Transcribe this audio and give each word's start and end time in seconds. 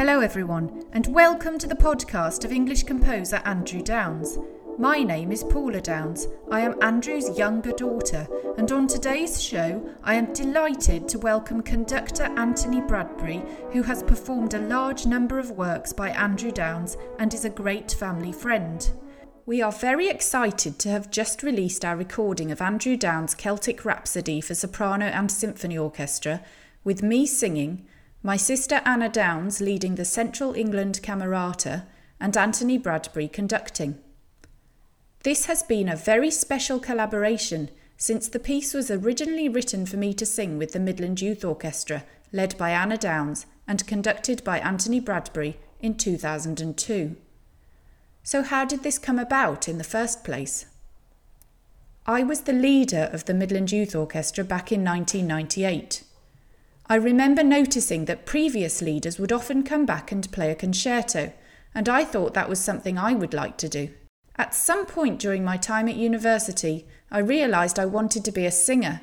Hello, 0.00 0.20
everyone, 0.20 0.82
and 0.92 1.06
welcome 1.08 1.58
to 1.58 1.66
the 1.66 1.74
podcast 1.74 2.46
of 2.46 2.52
English 2.52 2.84
composer 2.84 3.42
Andrew 3.44 3.82
Downes. 3.82 4.38
My 4.78 5.02
name 5.02 5.30
is 5.30 5.44
Paula 5.44 5.82
Downes. 5.82 6.26
I 6.50 6.60
am 6.60 6.82
Andrew's 6.82 7.36
younger 7.36 7.72
daughter, 7.72 8.26
and 8.56 8.72
on 8.72 8.86
today's 8.86 9.42
show, 9.42 9.86
I 10.02 10.14
am 10.14 10.32
delighted 10.32 11.06
to 11.08 11.18
welcome 11.18 11.60
conductor 11.62 12.22
Anthony 12.22 12.80
Bradbury, 12.80 13.42
who 13.72 13.82
has 13.82 14.02
performed 14.02 14.54
a 14.54 14.66
large 14.66 15.04
number 15.04 15.38
of 15.38 15.50
works 15.50 15.92
by 15.92 16.08
Andrew 16.08 16.50
Downes 16.50 16.96
and 17.18 17.34
is 17.34 17.44
a 17.44 17.50
great 17.50 17.92
family 17.92 18.32
friend. 18.32 18.90
We 19.44 19.60
are 19.60 19.70
very 19.70 20.08
excited 20.08 20.78
to 20.78 20.88
have 20.88 21.10
just 21.10 21.42
released 21.42 21.84
our 21.84 21.94
recording 21.94 22.50
of 22.50 22.62
Andrew 22.62 22.96
Downes' 22.96 23.34
Celtic 23.34 23.84
Rhapsody 23.84 24.40
for 24.40 24.54
soprano 24.54 25.04
and 25.04 25.30
symphony 25.30 25.76
orchestra, 25.76 26.42
with 26.84 27.02
me 27.02 27.26
singing 27.26 27.86
my 28.22 28.36
sister 28.36 28.82
Anna 28.84 29.08
Downes 29.08 29.60
leading 29.60 29.94
the 29.94 30.04
Central 30.04 30.54
England 30.54 31.00
Camerata, 31.02 31.84
and 32.20 32.36
Anthony 32.36 32.76
Bradbury 32.76 33.28
conducting. 33.28 33.98
This 35.22 35.46
has 35.46 35.62
been 35.62 35.88
a 35.88 35.96
very 35.96 36.30
special 36.30 36.78
collaboration 36.78 37.70
since 37.96 38.28
the 38.28 38.38
piece 38.38 38.74
was 38.74 38.90
originally 38.90 39.48
written 39.48 39.86
for 39.86 39.96
me 39.96 40.12
to 40.14 40.26
sing 40.26 40.58
with 40.58 40.72
the 40.72 40.80
Midland 40.80 41.20
Youth 41.20 41.44
Orchestra, 41.44 42.04
led 42.32 42.56
by 42.58 42.70
Anna 42.70 42.96
Downes 42.96 43.46
and 43.66 43.86
conducted 43.86 44.44
by 44.44 44.58
Anthony 44.58 45.00
Bradbury 45.00 45.58
in 45.80 45.94
2002. 45.94 47.16
So, 48.22 48.42
how 48.42 48.64
did 48.64 48.82
this 48.82 48.98
come 48.98 49.18
about 49.18 49.68
in 49.68 49.78
the 49.78 49.84
first 49.84 50.24
place? 50.24 50.66
I 52.06 52.22
was 52.22 52.42
the 52.42 52.52
leader 52.52 53.08
of 53.12 53.24
the 53.24 53.34
Midland 53.34 53.72
Youth 53.72 53.94
Orchestra 53.94 54.44
back 54.44 54.72
in 54.72 54.84
1998. 54.84 56.04
I 56.90 56.96
remember 56.96 57.44
noticing 57.44 58.06
that 58.06 58.26
previous 58.26 58.82
leaders 58.82 59.16
would 59.16 59.30
often 59.30 59.62
come 59.62 59.86
back 59.86 60.10
and 60.10 60.28
play 60.32 60.50
a 60.50 60.56
concerto, 60.56 61.32
and 61.72 61.88
I 61.88 62.04
thought 62.04 62.34
that 62.34 62.48
was 62.48 62.58
something 62.58 62.98
I 62.98 63.12
would 63.12 63.32
like 63.32 63.56
to 63.58 63.68
do. 63.68 63.90
At 64.34 64.56
some 64.56 64.86
point 64.86 65.20
during 65.20 65.44
my 65.44 65.56
time 65.56 65.88
at 65.88 65.94
university, 65.94 66.88
I 67.08 67.20
realised 67.20 67.78
I 67.78 67.86
wanted 67.86 68.24
to 68.24 68.32
be 68.32 68.44
a 68.44 68.50
singer, 68.50 69.02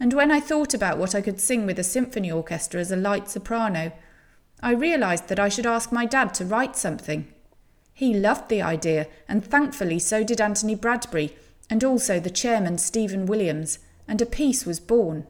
and 0.00 0.12
when 0.12 0.32
I 0.32 0.40
thought 0.40 0.74
about 0.74 0.98
what 0.98 1.14
I 1.14 1.20
could 1.20 1.38
sing 1.40 1.66
with 1.66 1.78
a 1.78 1.84
symphony 1.84 2.32
orchestra 2.32 2.80
as 2.80 2.90
a 2.90 2.96
light 2.96 3.30
soprano, 3.30 3.92
I 4.60 4.72
realised 4.72 5.28
that 5.28 5.38
I 5.38 5.48
should 5.48 5.66
ask 5.66 5.92
my 5.92 6.06
dad 6.06 6.34
to 6.34 6.44
write 6.44 6.74
something. 6.74 7.32
He 7.94 8.12
loved 8.12 8.48
the 8.48 8.60
idea, 8.60 9.06
and 9.28 9.44
thankfully 9.44 10.00
so 10.00 10.24
did 10.24 10.40
Anthony 10.40 10.74
Bradbury, 10.74 11.36
and 11.70 11.84
also 11.84 12.18
the 12.18 12.28
chairman 12.28 12.78
Stephen 12.78 13.24
Williams, 13.26 13.78
and 14.08 14.20
a 14.20 14.26
piece 14.26 14.66
was 14.66 14.80
born. 14.80 15.28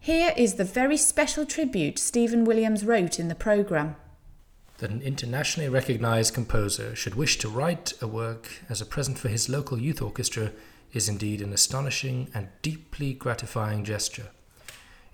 Here 0.00 0.32
is 0.36 0.54
the 0.54 0.64
very 0.64 0.96
special 0.96 1.44
tribute 1.44 1.98
Stephen 1.98 2.44
Williams 2.44 2.84
wrote 2.84 3.18
in 3.18 3.28
the 3.28 3.34
programme. 3.34 3.96
That 4.78 4.90
an 4.90 5.02
internationally 5.02 5.68
recognized 5.68 6.34
composer 6.34 6.94
should 6.94 7.14
wish 7.14 7.38
to 7.38 7.48
write 7.48 7.92
a 8.00 8.06
work 8.06 8.48
as 8.68 8.80
a 8.80 8.86
present 8.86 9.18
for 9.18 9.28
his 9.28 9.48
local 9.48 9.78
youth 9.78 10.00
orchestra 10.00 10.52
is 10.92 11.08
indeed 11.08 11.42
an 11.42 11.52
astonishing 11.52 12.28
and 12.32 12.48
deeply 12.62 13.12
gratifying 13.12 13.84
gesture. 13.84 14.28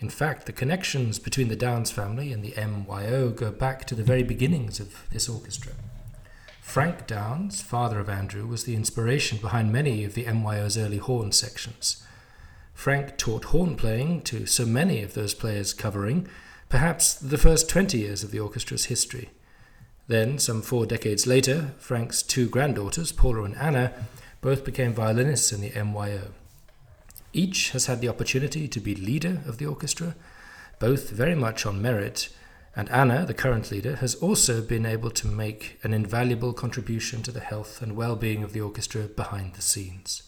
In 0.00 0.10
fact, 0.10 0.46
the 0.46 0.52
connections 0.52 1.18
between 1.18 1.48
the 1.48 1.56
Downes 1.56 1.90
family 1.90 2.32
and 2.32 2.44
the 2.44 2.55
MYO 2.60 3.30
go 3.30 3.50
back 3.50 3.86
to 3.86 3.94
the 3.94 4.02
very 4.02 4.22
beginnings 4.22 4.80
of 4.80 5.08
this 5.10 5.28
orchestra. 5.28 5.72
Frank 6.60 7.06
Downes, 7.06 7.62
father 7.62 7.98
of 8.00 8.08
Andrew, 8.08 8.46
was 8.46 8.64
the 8.64 8.74
inspiration 8.74 9.38
behind 9.38 9.72
many 9.72 10.05
of 10.05 10.14
the 10.14 10.24
MYO's 10.24 10.77
early 10.77 10.98
horn 10.98 11.32
sections. 11.32 12.05
Frank 12.75 13.17
taught 13.17 13.47
horn 13.47 13.77
playing 13.77 14.22
to 14.22 14.44
so 14.44 14.67
many 14.67 15.03
of 15.03 15.14
those 15.14 15.33
players 15.33 15.72
covering 15.72 16.28
perhaps 16.69 17.14
the 17.14 17.39
first 17.39 17.69
20 17.69 17.98
years 17.98 18.22
of 18.22 18.30
the 18.30 18.41
orchestra's 18.41 18.86
history. 18.86 19.30
Then, 20.07 20.39
some 20.39 20.61
four 20.61 20.85
decades 20.85 21.27
later, 21.27 21.73
Frank's 21.79 22.23
two 22.23 22.48
granddaughters, 22.48 23.12
Paula 23.12 23.45
and 23.45 23.57
Anna, 23.57 23.92
both 24.42 24.64
became 24.64 24.92
violinists 24.92 25.52
in 25.52 25.62
the 25.62 25.73
MYO. 25.83 26.33
Each 27.33 27.70
has 27.70 27.86
had 27.86 28.01
the 28.01 28.08
opportunity 28.08 28.68
to 28.68 28.80
be 28.80 28.95
leader 28.95 29.41
of 29.46 29.56
the 29.56 29.67
orchestra, 29.67 30.14
both 30.79 31.11
very 31.11 31.35
much 31.35 31.64
on 31.64 31.80
merit, 31.80 32.29
and 32.77 32.91
Anna, 32.91 33.24
the 33.24 33.35
current 33.35 33.70
leader, 33.70 33.96
has 33.96 34.14
also 34.17 34.61
been 34.61 34.85
able 34.85 35.11
to 35.12 35.27
make 35.27 35.79
an 35.85 35.95
invaluable 35.95 36.52
contribution 36.52 37.23
to 37.23 37.33
the 37.33 37.41
health 37.41 37.80
and 37.80 37.96
well 37.96 38.17
being 38.17 38.42
of 38.42 38.52
the 38.52 38.61
orchestra 38.61 39.05
behind 39.05 39.55
the 39.55 39.62
scenes. 39.62 40.23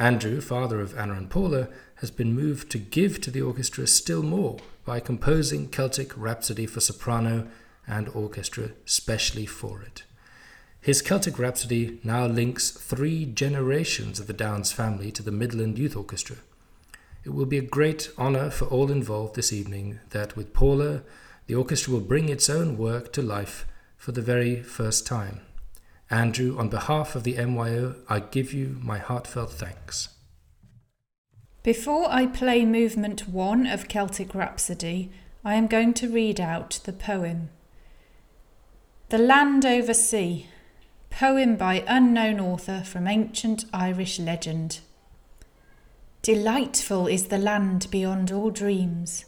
Andrew, 0.00 0.40
father 0.40 0.80
of 0.80 0.96
Anna 0.96 1.12
and 1.12 1.28
Paula, 1.28 1.68
has 1.96 2.10
been 2.10 2.34
moved 2.34 2.70
to 2.70 2.78
give 2.78 3.20
to 3.20 3.30
the 3.30 3.42
orchestra 3.42 3.86
still 3.86 4.22
more 4.22 4.56
by 4.86 4.98
composing 4.98 5.68
Celtic 5.68 6.16
Rhapsody 6.16 6.64
for 6.64 6.80
soprano 6.80 7.48
and 7.86 8.08
orchestra 8.08 8.70
specially 8.86 9.44
for 9.44 9.82
it. 9.82 10.04
His 10.80 11.02
Celtic 11.02 11.38
Rhapsody 11.38 12.00
now 12.02 12.24
links 12.24 12.70
three 12.70 13.26
generations 13.26 14.18
of 14.18 14.26
the 14.26 14.32
Downes 14.32 14.72
family 14.72 15.12
to 15.12 15.22
the 15.22 15.30
Midland 15.30 15.78
Youth 15.78 15.94
Orchestra. 15.94 16.36
It 17.22 17.34
will 17.34 17.44
be 17.44 17.58
a 17.58 17.62
great 17.62 18.08
honour 18.16 18.48
for 18.48 18.64
all 18.64 18.90
involved 18.90 19.34
this 19.34 19.52
evening 19.52 20.00
that 20.10 20.34
with 20.34 20.54
Paula, 20.54 21.02
the 21.46 21.54
orchestra 21.54 21.92
will 21.92 22.00
bring 22.00 22.30
its 22.30 22.48
own 22.48 22.78
work 22.78 23.12
to 23.12 23.20
life 23.20 23.66
for 23.98 24.12
the 24.12 24.22
very 24.22 24.62
first 24.62 25.06
time. 25.06 25.42
Andrew, 26.10 26.58
on 26.58 26.68
behalf 26.68 27.14
of 27.14 27.22
the 27.22 27.36
MYO, 27.36 27.94
I 28.08 28.18
give 28.18 28.52
you 28.52 28.78
my 28.82 28.98
heartfelt 28.98 29.52
thanks. 29.52 30.08
Before 31.62 32.10
I 32.10 32.26
play 32.26 32.64
movement 32.64 33.28
one 33.28 33.64
of 33.66 33.86
Celtic 33.86 34.34
Rhapsody, 34.34 35.12
I 35.44 35.54
am 35.54 35.68
going 35.68 35.94
to 35.94 36.08
read 36.08 36.40
out 36.40 36.80
the 36.84 36.92
poem. 36.92 37.50
The 39.10 39.18
Land 39.18 39.64
Over 39.64 39.94
Sea, 39.94 40.48
poem 41.10 41.56
by 41.56 41.84
unknown 41.86 42.40
author 42.40 42.82
from 42.84 43.06
ancient 43.06 43.64
Irish 43.72 44.18
legend. 44.18 44.80
Delightful 46.22 47.06
is 47.06 47.28
the 47.28 47.38
land 47.38 47.86
beyond 47.90 48.32
all 48.32 48.50
dreams, 48.50 49.26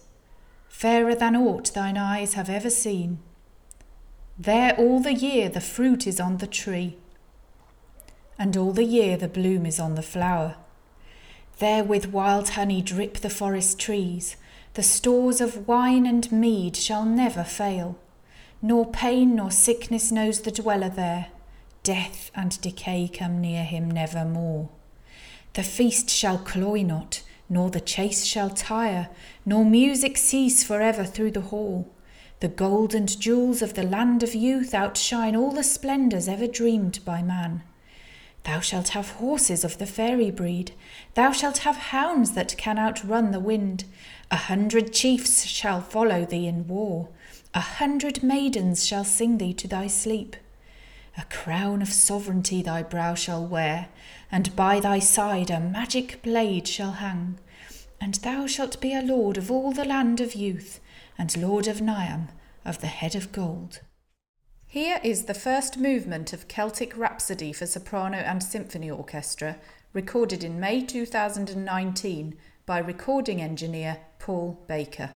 fairer 0.68 1.14
than 1.14 1.36
aught 1.36 1.72
thine 1.74 1.96
eyes 1.96 2.34
have 2.34 2.50
ever 2.50 2.70
seen. 2.70 3.20
There 4.42 4.74
all 4.74 4.98
the 4.98 5.14
year 5.14 5.48
the 5.48 5.60
fruit 5.60 6.04
is 6.04 6.18
on 6.18 6.38
the 6.38 6.48
tree, 6.48 6.96
and 8.36 8.56
all 8.56 8.72
the 8.72 8.82
year 8.82 9.16
the 9.16 9.28
bloom 9.28 9.64
is 9.64 9.78
on 9.78 9.94
the 9.94 10.02
flower. 10.02 10.56
There 11.60 11.84
with 11.84 12.10
wild 12.10 12.48
honey 12.48 12.82
drip 12.82 13.18
the 13.18 13.30
forest 13.30 13.78
trees, 13.78 14.34
the 14.74 14.82
stores 14.82 15.40
of 15.40 15.68
wine 15.68 16.06
and 16.06 16.32
mead 16.32 16.76
shall 16.76 17.04
never 17.04 17.44
fail, 17.44 17.96
nor 18.60 18.90
pain 18.90 19.36
nor 19.36 19.52
sickness 19.52 20.10
knows 20.10 20.40
the 20.40 20.50
dweller 20.50 20.88
there, 20.88 21.28
death 21.84 22.32
and 22.34 22.60
decay 22.60 23.06
come 23.06 23.40
near 23.40 23.62
him 23.62 23.88
never 23.88 24.24
more. 24.24 24.70
The 25.52 25.62
feast 25.62 26.10
shall 26.10 26.38
cloy 26.38 26.82
not, 26.82 27.22
nor 27.48 27.70
the 27.70 27.80
chase 27.80 28.24
shall 28.24 28.50
tire, 28.50 29.08
nor 29.46 29.64
music 29.64 30.18
cease 30.18 30.64
for 30.64 30.80
ever 30.80 31.04
through 31.04 31.30
the 31.30 31.42
hall. 31.52 31.88
The 32.42 32.48
gold 32.48 32.92
and 32.92 33.20
jewels 33.20 33.62
of 33.62 33.74
the 33.74 33.84
land 33.84 34.24
of 34.24 34.34
youth 34.34 34.74
outshine 34.74 35.36
all 35.36 35.52
the 35.52 35.62
splendours 35.62 36.26
ever 36.26 36.48
dreamed 36.48 36.98
by 37.04 37.22
man. 37.22 37.62
Thou 38.42 38.58
shalt 38.58 38.88
have 38.88 39.10
horses 39.10 39.62
of 39.62 39.78
the 39.78 39.86
fairy 39.86 40.32
breed, 40.32 40.72
thou 41.14 41.30
shalt 41.30 41.58
have 41.58 41.76
hounds 41.76 42.32
that 42.32 42.56
can 42.56 42.80
outrun 42.80 43.30
the 43.30 43.38
wind. 43.38 43.84
A 44.28 44.34
hundred 44.34 44.92
chiefs 44.92 45.44
shall 45.46 45.80
follow 45.80 46.24
thee 46.24 46.48
in 46.48 46.66
war, 46.66 47.10
a 47.54 47.60
hundred 47.60 48.24
maidens 48.24 48.84
shall 48.84 49.04
sing 49.04 49.38
thee 49.38 49.54
to 49.54 49.68
thy 49.68 49.86
sleep. 49.86 50.34
A 51.16 51.22
crown 51.26 51.80
of 51.80 51.92
sovereignty 51.92 52.60
thy 52.60 52.82
brow 52.82 53.14
shall 53.14 53.46
wear, 53.46 53.86
and 54.32 54.56
by 54.56 54.80
thy 54.80 54.98
side 54.98 55.52
a 55.52 55.60
magic 55.60 56.20
blade 56.22 56.66
shall 56.66 56.94
hang. 56.94 57.38
And 58.00 58.14
thou 58.14 58.48
shalt 58.48 58.80
be 58.80 58.92
a 58.94 59.00
lord 59.00 59.38
of 59.38 59.48
all 59.48 59.70
the 59.70 59.84
land 59.84 60.20
of 60.20 60.34
youth, 60.34 60.80
and 61.18 61.36
Lord 61.36 61.66
of 61.66 61.80
Niam, 61.80 62.28
of 62.64 62.80
the 62.80 62.86
Head 62.86 63.14
of 63.14 63.32
Gold. 63.32 63.80
Here 64.66 65.00
is 65.04 65.24
the 65.24 65.34
first 65.34 65.76
movement 65.76 66.32
of 66.32 66.48
Celtic 66.48 66.96
Rhapsody 66.96 67.52
for 67.52 67.66
soprano 67.66 68.18
and 68.18 68.42
symphony 68.42 68.90
orchestra, 68.90 69.58
recorded 69.92 70.42
in 70.42 70.58
May 70.58 70.80
2019 70.82 72.34
by 72.64 72.78
recording 72.78 73.42
engineer 73.42 73.98
Paul 74.18 74.64
Baker. 74.66 75.12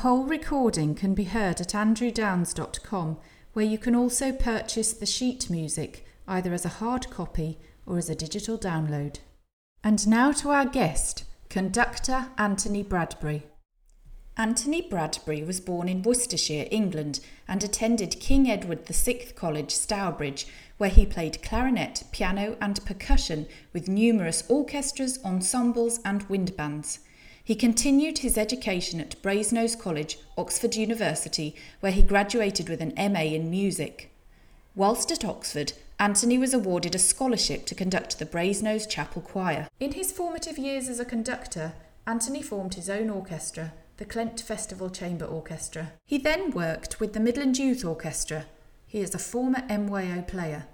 Whole 0.00 0.24
recording 0.24 0.94
can 0.94 1.12
be 1.12 1.24
heard 1.24 1.60
at 1.60 1.74
andrewdownes.com, 1.74 3.18
where 3.52 3.66
you 3.66 3.76
can 3.76 3.94
also 3.94 4.32
purchase 4.32 4.94
the 4.94 5.04
sheet 5.04 5.50
music 5.50 6.06
either 6.26 6.54
as 6.54 6.64
a 6.64 6.80
hard 6.80 7.10
copy 7.10 7.58
or 7.84 7.98
as 7.98 8.08
a 8.08 8.14
digital 8.14 8.56
download. 8.56 9.18
And 9.84 10.08
now 10.08 10.32
to 10.32 10.48
our 10.48 10.64
guest, 10.64 11.24
conductor 11.50 12.28
Anthony 12.38 12.82
Bradbury. 12.82 13.42
Anthony 14.38 14.80
Bradbury 14.80 15.42
was 15.42 15.60
born 15.60 15.86
in 15.86 16.00
Worcestershire, 16.00 16.66
England, 16.70 17.20
and 17.46 17.62
attended 17.62 18.20
King 18.20 18.50
Edward 18.50 18.86
VI 18.86 19.32
College, 19.36 19.70
Stourbridge, 19.70 20.46
where 20.78 20.88
he 20.88 21.04
played 21.04 21.42
clarinet, 21.42 22.04
piano, 22.10 22.56
and 22.58 22.82
percussion 22.86 23.46
with 23.74 23.86
numerous 23.86 24.44
orchestras, 24.48 25.22
ensembles, 25.26 26.00
and 26.06 26.22
wind 26.30 26.56
bands. 26.56 27.00
He 27.42 27.54
continued 27.54 28.18
his 28.18 28.38
education 28.38 29.00
at 29.00 29.20
Brasenose 29.22 29.78
College, 29.78 30.18
Oxford 30.36 30.76
University, 30.76 31.54
where 31.80 31.92
he 31.92 32.02
graduated 32.02 32.68
with 32.68 32.80
an 32.80 32.94
MA 32.96 33.20
in 33.20 33.50
music. 33.50 34.12
Whilst 34.74 35.10
at 35.10 35.24
Oxford, 35.24 35.72
Anthony 35.98 36.38
was 36.38 36.54
awarded 36.54 36.94
a 36.94 36.98
scholarship 36.98 37.66
to 37.66 37.74
conduct 37.74 38.18
the 38.18 38.26
Brasenose 38.26 38.88
Chapel 38.88 39.20
Choir. 39.20 39.68
In 39.78 39.92
his 39.92 40.12
formative 40.12 40.58
years 40.58 40.88
as 40.88 41.00
a 41.00 41.04
conductor, 41.04 41.74
Anthony 42.06 42.40
formed 42.40 42.74
his 42.74 42.88
own 42.88 43.10
orchestra, 43.10 43.72
the 43.96 44.04
Clent 44.04 44.40
Festival 44.40 44.88
Chamber 44.88 45.26
Orchestra. 45.26 45.92
He 46.06 46.18
then 46.18 46.52
worked 46.52 47.00
with 47.00 47.12
the 47.12 47.20
Midland 47.20 47.58
Youth 47.58 47.84
Orchestra. 47.84 48.46
He 48.86 49.00
is 49.00 49.14
a 49.14 49.18
former 49.18 49.62
MYO 49.68 50.22
player, 50.22 50.66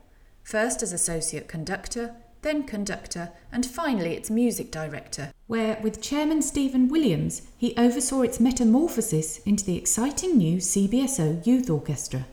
first 0.45 0.83
as 0.83 0.93
associate 0.93 1.49
conductor, 1.49 2.15
then 2.47 2.63
conductor, 2.63 3.33
and 3.51 3.67
finally 3.67 4.15
its 4.15 4.31
music 4.31 4.71
director, 4.71 5.33
where, 5.49 5.77
with 5.83 6.01
Chairman 6.01 6.41
Stephen 6.41 6.87
Williams, 6.87 7.43
he 7.59 7.75
oversaw 7.77 8.23
its 8.23 8.39
metamorphosis 8.39 9.39
into 9.39 9.65
the 9.65 9.77
exciting 9.77 10.39
new 10.39 10.59
CBSO 10.59 11.45
Youth 11.45 11.69
Orchestra. 11.69 12.25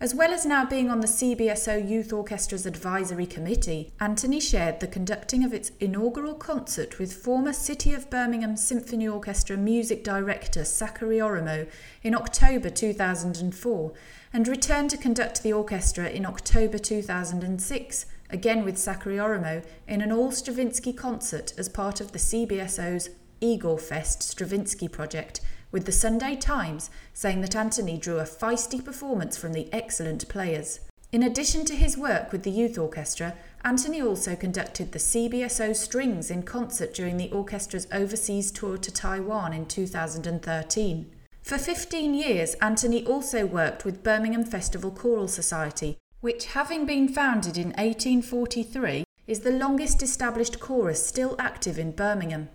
As 0.00 0.12
well 0.12 0.32
as 0.32 0.44
now 0.44 0.64
being 0.64 0.90
on 0.90 1.00
the 1.00 1.06
CBSO 1.06 1.88
Youth 1.88 2.12
Orchestra's 2.12 2.66
advisory 2.66 3.26
committee, 3.26 3.92
Anthony 4.00 4.40
shared 4.40 4.80
the 4.80 4.88
conducting 4.88 5.44
of 5.44 5.54
its 5.54 5.70
inaugural 5.78 6.34
concert 6.34 6.98
with 6.98 7.12
former 7.12 7.52
City 7.52 7.92
of 7.92 8.10
Birmingham 8.10 8.56
Symphony 8.56 9.06
Orchestra 9.06 9.56
music 9.56 10.02
director 10.02 10.64
Sakari 10.64 11.18
Oramo 11.18 11.68
in 12.02 12.16
October 12.16 12.70
2004 12.70 13.92
and 14.32 14.48
returned 14.48 14.90
to 14.90 14.96
conduct 14.96 15.44
the 15.44 15.52
orchestra 15.52 16.08
in 16.08 16.26
October 16.26 16.78
2006 16.78 18.06
again 18.32 18.64
with 18.64 18.78
Sakari 18.78 19.16
Oramo, 19.16 19.64
in 19.86 20.00
an 20.00 20.12
all 20.12 20.30
Stravinsky 20.30 20.92
concert 20.92 21.52
as 21.58 21.68
part 21.68 22.00
of 22.00 22.12
the 22.12 22.18
CBSO's 22.18 23.10
Igor 23.40 23.78
Fest 23.78 24.22
Stravinsky 24.22 24.88
project, 24.88 25.40
with 25.72 25.86
the 25.86 25.92
Sunday 25.92 26.36
Times 26.36 26.90
saying 27.14 27.40
that 27.40 27.56
Anthony 27.56 27.96
drew 27.96 28.18
a 28.18 28.24
feisty 28.24 28.84
performance 28.84 29.36
from 29.36 29.52
the 29.52 29.72
excellent 29.72 30.28
players. 30.28 30.80
In 31.12 31.22
addition 31.24 31.64
to 31.64 31.74
his 31.74 31.98
work 31.98 32.30
with 32.30 32.44
the 32.44 32.50
youth 32.50 32.78
orchestra, 32.78 33.34
Anthony 33.64 34.00
also 34.00 34.36
conducted 34.36 34.92
the 34.92 34.98
CBSO 34.98 35.74
Strings 35.74 36.30
in 36.30 36.44
concert 36.44 36.94
during 36.94 37.16
the 37.16 37.30
orchestra's 37.30 37.88
overseas 37.92 38.52
tour 38.52 38.78
to 38.78 38.92
Taiwan 38.92 39.52
in 39.52 39.66
2013. 39.66 41.10
For 41.42 41.58
15 41.58 42.14
years, 42.14 42.54
Anthony 42.54 43.04
also 43.04 43.44
worked 43.44 43.84
with 43.84 44.04
Birmingham 44.04 44.44
Festival 44.44 44.90
Choral 44.90 45.26
Society, 45.26 45.98
which, 46.20 46.46
having 46.46 46.86
been 46.86 47.08
founded 47.08 47.56
in 47.56 47.68
1843, 47.68 49.04
is 49.26 49.40
the 49.40 49.50
longest 49.50 50.02
established 50.02 50.60
chorus 50.60 51.06
still 51.06 51.36
active 51.38 51.78
in 51.78 51.92
Birmingham. 51.92 52.48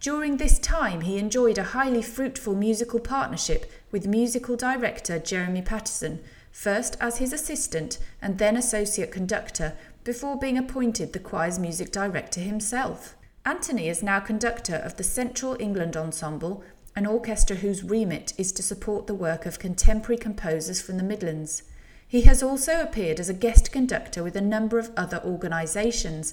During 0.00 0.36
this 0.36 0.58
time, 0.58 1.00
he 1.00 1.18
enjoyed 1.18 1.58
a 1.58 1.72
highly 1.72 2.02
fruitful 2.02 2.54
musical 2.54 3.00
partnership 3.00 3.70
with 3.90 4.06
musical 4.06 4.54
director 4.54 5.18
Jeremy 5.18 5.62
Patterson, 5.62 6.20
first 6.52 6.96
as 7.00 7.18
his 7.18 7.32
assistant 7.32 7.98
and 8.20 8.38
then 8.38 8.56
associate 8.56 9.10
conductor, 9.10 9.76
before 10.04 10.38
being 10.38 10.58
appointed 10.58 11.12
the 11.12 11.18
choir's 11.18 11.58
music 11.58 11.90
director 11.90 12.40
himself. 12.40 13.16
Anthony 13.46 13.88
is 13.88 14.02
now 14.02 14.20
conductor 14.20 14.76
of 14.76 14.96
the 14.96 15.02
Central 15.02 15.56
England 15.58 15.96
Ensemble, 15.96 16.62
an 16.94 17.06
orchestra 17.06 17.56
whose 17.56 17.82
remit 17.82 18.32
is 18.38 18.52
to 18.52 18.62
support 18.62 19.06
the 19.06 19.14
work 19.14 19.46
of 19.46 19.58
contemporary 19.58 20.18
composers 20.18 20.80
from 20.80 20.96
the 20.96 21.02
Midlands. 21.02 21.62
He 22.14 22.22
has 22.22 22.44
also 22.44 22.80
appeared 22.80 23.18
as 23.18 23.28
a 23.28 23.34
guest 23.34 23.72
conductor 23.72 24.22
with 24.22 24.36
a 24.36 24.40
number 24.40 24.78
of 24.78 24.92
other 24.96 25.20
organisations, 25.24 26.32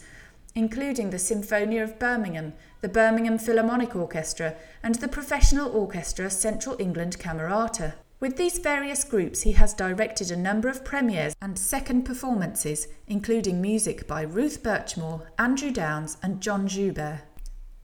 including 0.53 1.09
the 1.09 1.17
Symphonia 1.17 1.81
of 1.81 1.97
Birmingham, 1.97 2.53
the 2.81 2.87
Birmingham 2.87 3.39
Philharmonic 3.39 3.95
Orchestra, 3.95 4.53
and 4.83 4.93
the 4.93 5.07
professional 5.07 5.71
orchestra 5.71 6.29
Central 6.29 6.75
England 6.77 7.17
Camerata. 7.17 7.95
With 8.19 8.37
these 8.37 8.59
various 8.59 9.03
groups, 9.03 9.41
he 9.41 9.53
has 9.53 9.73
directed 9.73 10.29
a 10.29 10.37
number 10.37 10.69
of 10.69 10.85
premieres 10.85 11.35
and 11.41 11.57
second 11.57 12.03
performances, 12.03 12.87
including 13.07 13.59
music 13.59 14.07
by 14.07 14.21
Ruth 14.21 14.61
Birchmore, 14.61 15.23
Andrew 15.39 15.71
Downes, 15.71 16.17
and 16.21 16.41
John 16.41 16.67
Joubert. 16.67 17.21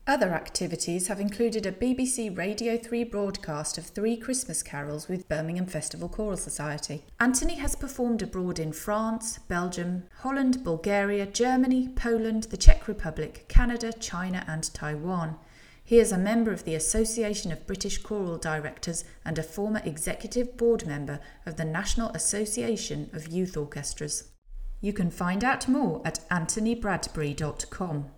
Other 0.10 0.34
activities 0.34 1.10
have 1.10 1.20
included 1.20 1.66
a 1.66 1.72
BBC 1.74 2.38
Radio 2.38 2.78
3 2.78 3.04
broadcast 3.04 3.78
of 3.78 3.88
three 3.88 4.16
Christmas 4.16 4.64
carols 4.64 5.10
with 5.10 5.28
Birmingham 5.28 5.66
Festival 5.66 6.08
Choral 6.08 6.38
Society. 6.38 7.04
Anthony 7.20 7.56
has 7.56 7.76
performed 7.76 8.22
abroad 8.22 8.58
in 8.58 8.72
France, 8.72 9.40
Belgium, 9.50 10.04
Holland, 10.20 10.64
Bulgaria, 10.64 11.26
Germany, 11.26 11.90
Poland, 11.90 12.44
the 12.44 12.56
Czech 12.56 12.88
Republic, 12.88 13.48
Canada, 13.50 13.92
China, 13.92 14.46
and 14.48 14.74
Taiwan. 14.74 15.36
He 15.84 16.00
is 16.00 16.14
a 16.14 16.18
member 16.18 16.54
of 16.54 16.64
the 16.64 16.76
Association 16.76 17.52
of 17.52 17.68
British 17.68 17.98
Choral 17.98 18.38
Directors 18.38 19.04
and 19.26 19.38
a 19.38 19.44
former 19.44 19.82
executive 19.84 20.56
board 20.56 20.88
member 20.88 21.20
of 21.46 21.58
the 21.58 21.66
National 21.66 22.12
Association 22.12 23.10
of 23.12 23.28
Youth 23.28 23.58
Orchestras. 23.58 24.30
You 24.80 24.94
can 24.94 25.12
find 25.12 25.44
out 25.44 25.68
more 25.68 26.02
at 26.06 26.22
anthonybradbury.com. 26.30 28.12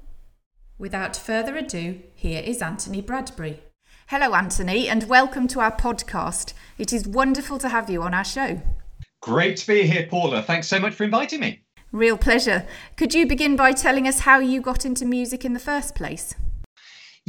Without 0.79 1.17
further 1.17 1.57
ado, 1.57 2.00
here 2.15 2.41
is 2.41 2.62
Anthony 2.62 3.01
Bradbury. 3.01 3.59
Hello, 4.07 4.33
Anthony, 4.33 4.88
and 4.88 5.09
welcome 5.09 5.45
to 5.50 5.59
our 5.59 5.75
podcast. 5.75 6.53
It 6.77 6.93
is 6.93 7.05
wonderful 7.05 7.59
to 7.59 7.67
have 7.67 7.89
you 7.89 8.01
on 8.01 8.13
our 8.13 8.24
show. 8.24 8.62
Great 9.21 9.57
to 9.57 9.67
be 9.67 9.81
here, 9.83 10.07
Paula. 10.09 10.41
Thanks 10.41 10.69
so 10.69 10.79
much 10.79 10.93
for 10.93 11.03
inviting 11.03 11.41
me. 11.41 11.63
Real 11.91 12.17
pleasure. 12.17 12.65
Could 12.95 13.13
you 13.13 13.27
begin 13.27 13.57
by 13.57 13.74
telling 13.74 14.07
us 14.07 14.19
how 14.19 14.39
you 14.39 14.62
got 14.62 14.86
into 14.86 15.03
music 15.03 15.43
in 15.43 15.51
the 15.51 15.59
first 15.59 15.95
place? 15.95 16.33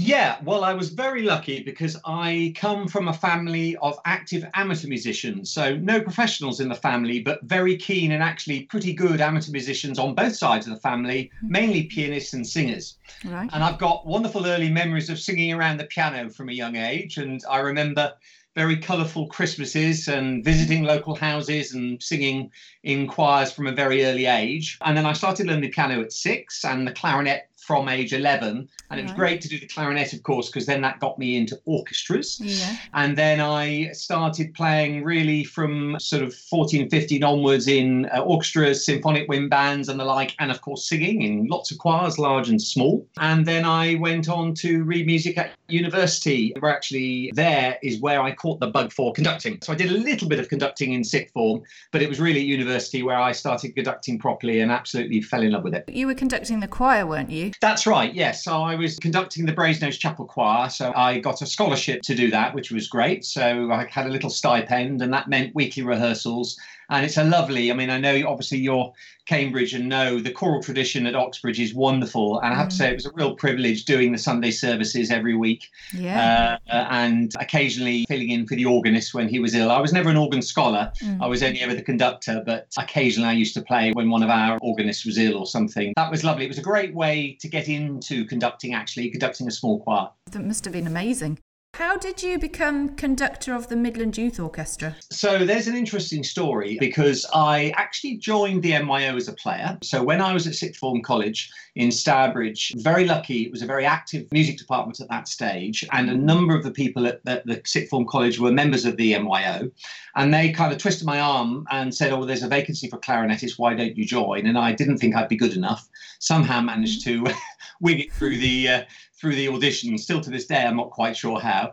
Yeah, 0.02 0.38
well, 0.42 0.64
I 0.64 0.72
was 0.72 0.88
very 0.88 1.22
lucky 1.22 1.62
because 1.62 1.94
I 2.06 2.54
come 2.56 2.88
from 2.88 3.08
a 3.08 3.12
family 3.12 3.76
of 3.82 3.98
active 4.06 4.48
amateur 4.54 4.88
musicians. 4.88 5.50
So, 5.50 5.76
no 5.76 6.00
professionals 6.00 6.58
in 6.58 6.70
the 6.70 6.74
family, 6.74 7.20
but 7.20 7.42
very 7.42 7.76
keen 7.76 8.10
and 8.12 8.22
actually 8.22 8.62
pretty 8.62 8.94
good 8.94 9.20
amateur 9.20 9.52
musicians 9.52 9.98
on 9.98 10.14
both 10.14 10.34
sides 10.34 10.66
of 10.66 10.72
the 10.72 10.80
family, 10.80 11.30
hmm. 11.42 11.52
mainly 11.52 11.82
pianists 11.82 12.32
and 12.32 12.46
singers. 12.46 12.96
Right. 13.26 13.50
And 13.52 13.62
I've 13.62 13.76
got 13.76 14.06
wonderful 14.06 14.46
early 14.46 14.70
memories 14.70 15.10
of 15.10 15.18
singing 15.18 15.52
around 15.52 15.76
the 15.76 15.84
piano 15.84 16.30
from 16.30 16.48
a 16.48 16.52
young 16.52 16.76
age. 16.76 17.18
And 17.18 17.42
I 17.50 17.58
remember 17.58 18.14
very 18.56 18.78
colourful 18.78 19.26
Christmases 19.26 20.08
and 20.08 20.42
visiting 20.42 20.82
local 20.82 21.14
houses 21.14 21.74
and 21.74 22.02
singing 22.02 22.50
in 22.82 23.06
choirs 23.06 23.52
from 23.52 23.66
a 23.66 23.72
very 23.72 24.04
early 24.06 24.26
age. 24.26 24.78
And 24.80 24.96
then 24.96 25.06
I 25.06 25.12
started 25.12 25.46
learning 25.46 25.62
the 25.62 25.68
piano 25.68 26.00
at 26.00 26.12
six 26.12 26.64
and 26.64 26.86
the 26.86 26.92
clarinet 26.92 27.49
from 27.70 27.88
age 27.88 28.12
11 28.12 28.68
and 28.90 28.98
it 28.98 29.04
was 29.04 29.12
great 29.12 29.40
to 29.40 29.48
do 29.48 29.56
the 29.56 29.66
clarinet 29.68 30.12
of 30.12 30.24
course 30.24 30.48
because 30.48 30.66
then 30.66 30.80
that 30.80 30.98
got 30.98 31.16
me 31.20 31.36
into 31.36 31.56
orchestras. 31.66 32.40
Yeah. 32.42 32.76
and 32.94 33.16
then 33.16 33.38
i 33.40 33.92
started 33.92 34.52
playing 34.54 35.04
really 35.04 35.44
from 35.44 35.96
sort 36.00 36.24
of 36.24 36.34
14 36.34 36.90
15 36.90 37.22
onwards 37.22 37.68
in 37.68 38.10
uh, 38.12 38.22
orchestras 38.22 38.84
symphonic 38.84 39.28
wind 39.28 39.50
bands 39.50 39.88
and 39.88 40.00
the 40.00 40.04
like 40.04 40.34
and 40.40 40.50
of 40.50 40.60
course 40.62 40.88
singing 40.88 41.22
in 41.22 41.46
lots 41.46 41.70
of 41.70 41.78
choirs 41.78 42.18
large 42.18 42.48
and 42.48 42.60
small. 42.60 43.06
And 43.20 43.46
then 43.46 43.64
i 43.64 43.94
went 43.94 44.28
on 44.28 44.52
to 44.54 44.82
read 44.82 45.06
music 45.06 45.38
at 45.38 45.52
university 45.72 46.54
where 46.58 46.72
actually 46.72 47.30
there 47.34 47.78
is 47.82 48.00
where 48.00 48.22
i 48.22 48.32
caught 48.32 48.60
the 48.60 48.66
bug 48.66 48.92
for 48.92 49.12
conducting 49.12 49.58
so 49.62 49.72
i 49.72 49.76
did 49.76 49.90
a 49.90 49.94
little 49.94 50.28
bit 50.28 50.38
of 50.38 50.48
conducting 50.48 50.92
in 50.92 51.04
sixth 51.04 51.32
form 51.32 51.62
but 51.92 52.02
it 52.02 52.08
was 52.08 52.20
really 52.20 52.40
at 52.40 52.46
university 52.46 53.02
where 53.02 53.18
i 53.18 53.32
started 53.32 53.74
conducting 53.74 54.18
properly 54.18 54.60
and 54.60 54.70
absolutely 54.70 55.20
fell 55.20 55.42
in 55.42 55.52
love 55.52 55.64
with 55.64 55.74
it 55.74 55.84
you 55.88 56.06
were 56.06 56.14
conducting 56.14 56.60
the 56.60 56.68
choir 56.68 57.06
weren't 57.06 57.30
you 57.30 57.50
that's 57.60 57.86
right, 57.86 58.14
yes. 58.14 58.44
So 58.44 58.62
I 58.62 58.74
was 58.74 58.98
conducting 58.98 59.46
the 59.46 59.52
Brasenose 59.52 59.98
Chapel 59.98 60.24
Choir. 60.24 60.70
So 60.70 60.92
I 60.94 61.18
got 61.18 61.42
a 61.42 61.46
scholarship 61.46 62.02
to 62.02 62.14
do 62.14 62.30
that, 62.30 62.54
which 62.54 62.70
was 62.70 62.88
great. 62.88 63.24
So 63.24 63.70
I 63.70 63.86
had 63.90 64.06
a 64.06 64.10
little 64.10 64.30
stipend, 64.30 65.02
and 65.02 65.12
that 65.12 65.28
meant 65.28 65.54
weekly 65.54 65.82
rehearsals 65.82 66.58
and 66.90 67.04
it's 67.04 67.16
a 67.16 67.24
lovely. 67.24 67.70
I 67.70 67.74
mean, 67.74 67.90
I 67.90 67.98
know 67.98 68.28
obviously 68.28 68.58
you're 68.58 68.92
Cambridge 69.26 69.74
and 69.74 69.88
know 69.88 70.18
the 70.18 70.32
choral 70.32 70.60
tradition 70.60 71.06
at 71.06 71.14
Oxbridge 71.14 71.60
is 71.60 71.72
wonderful, 71.72 72.40
and 72.40 72.52
I 72.52 72.56
have 72.56 72.66
mm. 72.66 72.70
to 72.70 72.76
say 72.76 72.90
it 72.90 72.94
was 72.94 73.06
a 73.06 73.12
real 73.12 73.36
privilege 73.36 73.84
doing 73.84 74.10
the 74.10 74.18
Sunday 74.18 74.50
services 74.50 75.10
every 75.10 75.36
week, 75.36 75.68
yeah, 75.94 76.58
uh, 76.68 76.86
and 76.90 77.32
occasionally 77.38 78.06
filling 78.08 78.30
in 78.30 78.46
for 78.46 78.56
the 78.56 78.64
organist 78.64 79.14
when 79.14 79.28
he 79.28 79.38
was 79.38 79.54
ill. 79.54 79.70
I 79.70 79.80
was 79.80 79.92
never 79.92 80.10
an 80.10 80.16
organ 80.16 80.42
scholar; 80.42 80.90
mm. 81.00 81.22
I 81.22 81.28
was 81.28 81.44
only 81.44 81.60
ever 81.60 81.74
the 81.74 81.82
conductor, 81.82 82.42
but 82.44 82.66
occasionally 82.76 83.28
I 83.28 83.32
used 83.34 83.54
to 83.54 83.62
play 83.62 83.92
when 83.92 84.10
one 84.10 84.24
of 84.24 84.30
our 84.30 84.58
organists 84.62 85.06
was 85.06 85.16
ill 85.16 85.38
or 85.38 85.46
something. 85.46 85.92
That 85.96 86.10
was 86.10 86.24
lovely. 86.24 86.44
It 86.44 86.48
was 86.48 86.58
a 86.58 86.62
great 86.62 86.92
way 86.92 87.38
to 87.40 87.48
get 87.48 87.68
into 87.68 88.24
conducting, 88.24 88.74
actually 88.74 89.10
conducting 89.10 89.46
a 89.46 89.52
small 89.52 89.78
choir. 89.80 90.08
That 90.32 90.44
must 90.44 90.64
have 90.64 90.72
been 90.72 90.88
amazing. 90.88 91.38
How 91.80 91.96
did 91.96 92.22
you 92.22 92.38
become 92.38 92.90
conductor 92.90 93.54
of 93.54 93.68
the 93.68 93.74
Midland 93.74 94.18
Youth 94.18 94.38
Orchestra? 94.38 94.94
So 95.10 95.46
there's 95.46 95.66
an 95.66 95.74
interesting 95.74 96.22
story 96.22 96.76
because 96.78 97.24
I 97.32 97.72
actually 97.74 98.18
joined 98.18 98.62
the 98.62 98.78
MYO 98.82 99.16
as 99.16 99.28
a 99.28 99.32
player. 99.32 99.78
So 99.82 100.02
when 100.02 100.20
I 100.20 100.34
was 100.34 100.46
at 100.46 100.54
sixth 100.54 100.78
form 100.78 101.00
college 101.00 101.50
in 101.76 101.90
Stourbridge, 101.90 102.74
very 102.76 103.06
lucky, 103.06 103.46
it 103.46 103.50
was 103.50 103.62
a 103.62 103.66
very 103.66 103.86
active 103.86 104.30
music 104.30 104.58
department 104.58 105.00
at 105.00 105.08
that 105.08 105.26
stage, 105.26 105.82
and 105.90 106.10
a 106.10 106.14
number 106.14 106.54
of 106.54 106.64
the 106.64 106.70
people 106.70 107.06
at, 107.06 107.22
at 107.26 107.46
the 107.46 107.62
sixth 107.64 107.88
form 107.88 108.04
college 108.06 108.38
were 108.38 108.52
members 108.52 108.84
of 108.84 108.98
the 108.98 109.18
MYO, 109.18 109.70
and 110.16 110.34
they 110.34 110.52
kind 110.52 110.74
of 110.74 110.78
twisted 110.78 111.06
my 111.06 111.18
arm 111.18 111.66
and 111.70 111.94
said, 111.94 112.12
"Oh, 112.12 112.26
there's 112.26 112.42
a 112.42 112.48
vacancy 112.48 112.90
for 112.90 112.98
clarinetist. 112.98 113.58
Why 113.58 113.72
don't 113.72 113.96
you 113.96 114.04
join?" 114.04 114.46
And 114.46 114.58
I 114.58 114.72
didn't 114.72 114.98
think 114.98 115.16
I'd 115.16 115.30
be 115.30 115.36
good 115.36 115.56
enough. 115.56 115.88
Somehow 116.18 116.60
managed 116.60 117.04
to 117.04 117.26
wing 117.80 118.00
it 118.00 118.12
through 118.12 118.36
the 118.36 118.68
uh, 118.68 118.82
through 119.20 119.36
the 119.36 119.48
audition. 119.48 119.98
Still 119.98 120.20
to 120.20 120.30
this 120.30 120.46
day, 120.46 120.64
I'm 120.64 120.76
not 120.76 120.90
quite 120.90 121.16
sure 121.16 121.38
how. 121.38 121.72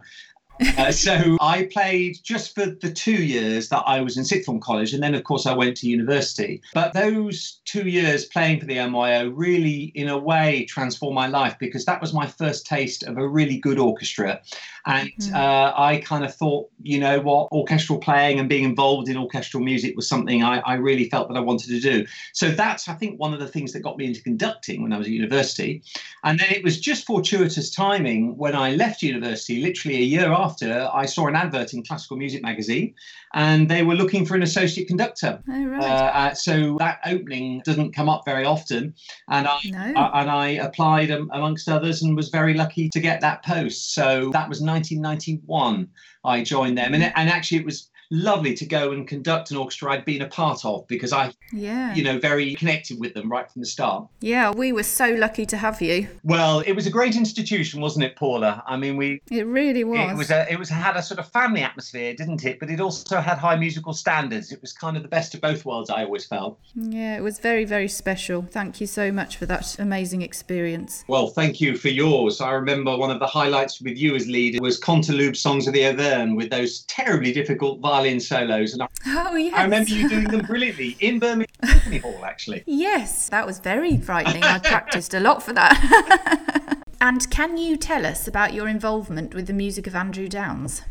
Uh, 0.78 0.92
so 0.92 1.38
I 1.40 1.70
played 1.72 2.18
just 2.24 2.56
for 2.56 2.66
the 2.66 2.92
two 2.92 3.24
years 3.24 3.70
that 3.70 3.84
I 3.86 4.02
was 4.02 4.18
in 4.18 4.26
sixth 4.26 4.46
form 4.46 4.60
college, 4.60 4.94
and 4.94 5.04
then 5.04 5.16
of 5.16 5.24
course 5.24 5.46
I 5.46 5.54
went 5.54 5.78
to 5.78 5.88
university. 5.88 6.62
But 6.74 6.94
those 6.94 7.60
two 7.66 7.88
years 7.88 8.26
playing 8.26 8.60
for 8.60 8.66
the 8.66 8.76
MYO 8.88 9.30
really, 9.30 9.92
in 9.96 10.08
a 10.08 10.18
way, 10.18 10.66
transformed 10.66 11.16
my 11.16 11.28
life 11.28 11.56
because 11.60 11.86
that 11.86 12.02
was 12.02 12.14
my 12.14 12.28
first 12.28 12.66
taste 12.66 13.04
of 13.04 13.18
a 13.18 13.28
really 13.28 13.58
good 13.58 13.80
orchestra, 13.80 14.42
and 14.86 15.12
mm-hmm. 15.20 15.36
uh, 15.36 15.74
I 15.76 16.02
kind 16.04 16.26
of 16.26 16.34
thought, 16.34 16.70
you 16.82 17.00
know 17.00 17.20
what, 17.20 17.52
orchestral 17.52 18.00
playing 18.00 18.40
and 18.40 18.50
being 18.50 18.64
involved 18.64 19.10
in 19.10 19.18
orchestral 19.18 19.64
music 19.64 19.96
was 19.96 20.08
something 20.08 20.44
I, 20.44 20.60
I 20.60 20.76
really 20.76 21.10
felt 21.10 21.28
that 21.28 21.38
I 21.38 21.42
wanted 21.42 21.70
to 21.70 21.80
do. 21.80 22.06
So 22.34 22.50
that's 22.50 22.88
I 22.88 22.94
think 22.94 23.20
one 23.20 23.34
of 23.34 23.40
the 23.40 23.48
things 23.48 23.74
that 23.74 23.82
got 23.82 23.98
me 23.98 24.06
into 24.06 24.22
conducting 24.24 24.82
when 24.82 24.94
I 24.94 24.98
was 24.98 25.08
at 25.08 25.14
university, 25.14 25.84
and 26.24 26.40
then 26.40 26.50
it 26.50 26.64
was 26.64 26.80
just 26.80 27.06
fortuitous 27.06 27.70
timing 27.70 28.38
when 28.38 28.56
I 28.56 28.72
left 28.72 29.04
university, 29.04 29.62
literally 29.62 29.98
a 29.98 30.02
year 30.02 30.32
after 30.32 30.47
after, 30.48 30.90
I 30.94 31.06
saw 31.06 31.28
an 31.28 31.36
advert 31.36 31.74
in 31.74 31.84
Classical 31.84 32.18
Music 32.18 32.42
Magazine, 32.42 32.94
and 33.34 33.70
they 33.70 33.84
were 33.84 33.96
looking 33.96 34.26
for 34.26 34.36
an 34.36 34.44
associate 34.44 34.88
conductor. 34.88 35.42
Oh, 35.50 35.66
right. 35.66 35.84
Uh, 35.84 36.12
uh, 36.22 36.34
so 36.34 36.78
that 36.80 37.00
opening 37.06 37.62
doesn't 37.66 37.94
come 37.94 38.10
up 38.10 38.24
very 38.26 38.46
often, 38.46 38.94
and 39.30 39.48
I, 39.48 39.60
no. 39.66 39.94
I 40.02 40.22
and 40.22 40.30
I 40.32 40.48
applied 40.68 41.12
um, 41.12 41.30
amongst 41.34 41.70
others, 41.70 42.02
and 42.02 42.16
was 42.16 42.30
very 42.30 42.54
lucky 42.54 42.90
to 42.90 43.00
get 43.00 43.22
that 43.22 43.44
post. 43.44 43.94
So 43.94 44.30
that 44.32 44.50
was 44.50 44.62
1991. 44.62 45.88
I 46.24 46.44
joined 46.44 46.78
them. 46.78 46.94
And, 46.94 47.04
and 47.04 47.30
actually, 47.30 47.60
it 47.60 47.66
was 47.66 47.90
lovely 48.10 48.54
to 48.56 48.66
go 48.66 48.92
and 48.92 49.08
conduct 49.08 49.52
an 49.52 49.58
orchestra 49.58 49.92
I'd 49.92 50.06
been 50.06 50.22
a 50.22 50.28
part 50.28 50.64
of 50.66 50.88
because 50.88 51.12
I, 51.14 51.34
Yeah. 51.52 51.94
you 51.94 52.04
know, 52.04 52.20
very 52.20 52.56
connected 52.56 53.00
with 53.00 53.14
them 53.14 53.30
right 53.32 53.50
from 53.52 53.62
the 53.62 53.66
start. 53.66 54.08
Yeah, 54.22 54.52
we 54.52 54.72
were 54.72 54.84
so 54.84 55.10
lucky 55.10 55.46
to 55.48 55.58
have 55.58 55.82
you. 55.82 56.08
Well, 56.24 56.60
it 56.62 56.74
was 56.74 56.88
a 56.88 56.90
great 56.90 57.16
institution, 57.16 57.82
wasn't 57.82 58.06
it, 58.06 58.16
Paula? 58.16 58.64
I 58.68 58.78
mean, 58.78 58.98
we 58.98 59.22
It 59.32 59.46
really 59.46 59.84
was. 59.84 60.12
it 60.12 60.18
was 60.18 60.32
a, 60.32 60.52
it 60.52 60.58
was 60.60 60.70
had 60.70 60.96
a 60.96 61.04
sort 61.04 61.20
of 61.20 61.30
family 61.32 61.62
atmosphere, 61.62 62.14
didn't 62.14 62.46
it? 62.46 62.60
But 62.60 62.70
it 62.70 62.80
also 62.80 63.20
had 63.20 63.38
high 63.38 63.56
musical 63.58 63.94
standards. 63.94 64.52
It 64.52 64.62
was 64.62 64.74
kind 64.74 64.96
of 64.98 65.04
the 65.04 65.10
best 65.10 65.34
of 65.36 65.42
both 65.42 65.66
worlds. 65.66 65.90
I 65.90 66.04
always 66.04 66.26
felt. 66.26 66.60
yeah, 66.76 67.18
it 67.18 67.22
was 67.22 67.40
very, 67.40 67.66
very 67.66 67.88
special. 67.88 68.48
Thank 68.52 68.80
you 68.82 68.88
so 68.88 69.12
much 69.12 69.38
for 69.38 69.46
that 69.48 69.78
amazing 69.80 70.22
experience. 70.22 71.04
Well, 71.08 71.28
thank 71.28 71.60
you 71.62 71.76
for 71.78 71.90
yours. 71.90 72.42
I 72.42 72.52
remember 72.52 72.96
one 72.98 73.12
of 73.12 73.20
the 73.20 73.28
highlights 73.28 73.82
with 73.82 73.98
you 73.98 74.16
as 74.16 74.28
leader 74.28 74.62
was 74.62 74.80
Canteloube 74.80 75.36
Songs 75.36 75.68
of 75.68 75.74
the 75.74 75.86
Auvergne 75.86 76.34
with 76.36 76.50
those 76.50 76.80
terribly 76.82 77.32
difficult 77.32 77.80
violin 77.98 78.20
solos, 78.20 78.74
and 78.74 78.84
I, 78.84 78.88
Oh, 79.08 79.36
yes. 79.36 79.54
I 79.56 79.64
remember 79.64 79.90
you 79.90 80.10
doing 80.10 80.26
them 80.26 80.46
brilliantly 80.48 80.98
in 81.00 81.20
Birmingham 81.20 81.48
Symphony 81.66 81.98
Hall, 81.98 82.24
actually. 82.24 82.64
Yes, 82.66 83.30
that 83.30 83.46
was 83.46 83.60
very 83.60 83.98
frightening. 83.98 84.44
I 84.44 84.60
practiced 84.60 85.14
a 85.14 85.20
lot 85.20 85.42
for 85.42 85.54
that. 85.54 86.78
and 87.02 87.30
can 87.32 87.58
you 87.58 87.78
tell 87.78 88.06
us 88.06 88.28
about 88.28 88.54
your 88.54 88.68
involvement 88.68 89.34
with 89.34 89.48
the 89.48 89.54
music 89.54 89.88
of 89.88 89.96
Andrew 89.96 90.28
Downes? 90.28 90.84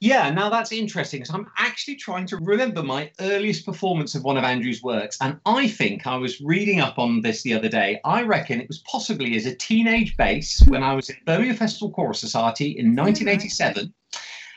Yeah, 0.00 0.30
now 0.30 0.48
that's 0.48 0.70
interesting 0.70 1.20
because 1.20 1.34
I'm 1.34 1.48
actually 1.56 1.96
trying 1.96 2.26
to 2.26 2.36
remember 2.36 2.82
my 2.82 3.10
earliest 3.20 3.64
performance 3.64 4.14
of 4.14 4.22
one 4.22 4.36
of 4.36 4.44
Andrew's 4.44 4.82
works. 4.82 5.18
And 5.20 5.40
I 5.44 5.66
think 5.66 6.06
I 6.06 6.16
was 6.16 6.40
reading 6.40 6.80
up 6.80 6.98
on 6.98 7.20
this 7.20 7.42
the 7.42 7.54
other 7.54 7.68
day. 7.68 8.00
I 8.04 8.22
reckon 8.22 8.60
it 8.60 8.68
was 8.68 8.78
possibly 8.78 9.36
as 9.36 9.46
a 9.46 9.54
teenage 9.54 10.16
bass 10.16 10.64
when 10.68 10.84
I 10.84 10.94
was 10.94 11.10
in 11.10 11.16
Birmingham 11.26 11.56
Festival 11.56 11.90
Chorus 11.90 12.20
Society 12.20 12.70
in 12.78 12.94
1987. 12.94 13.92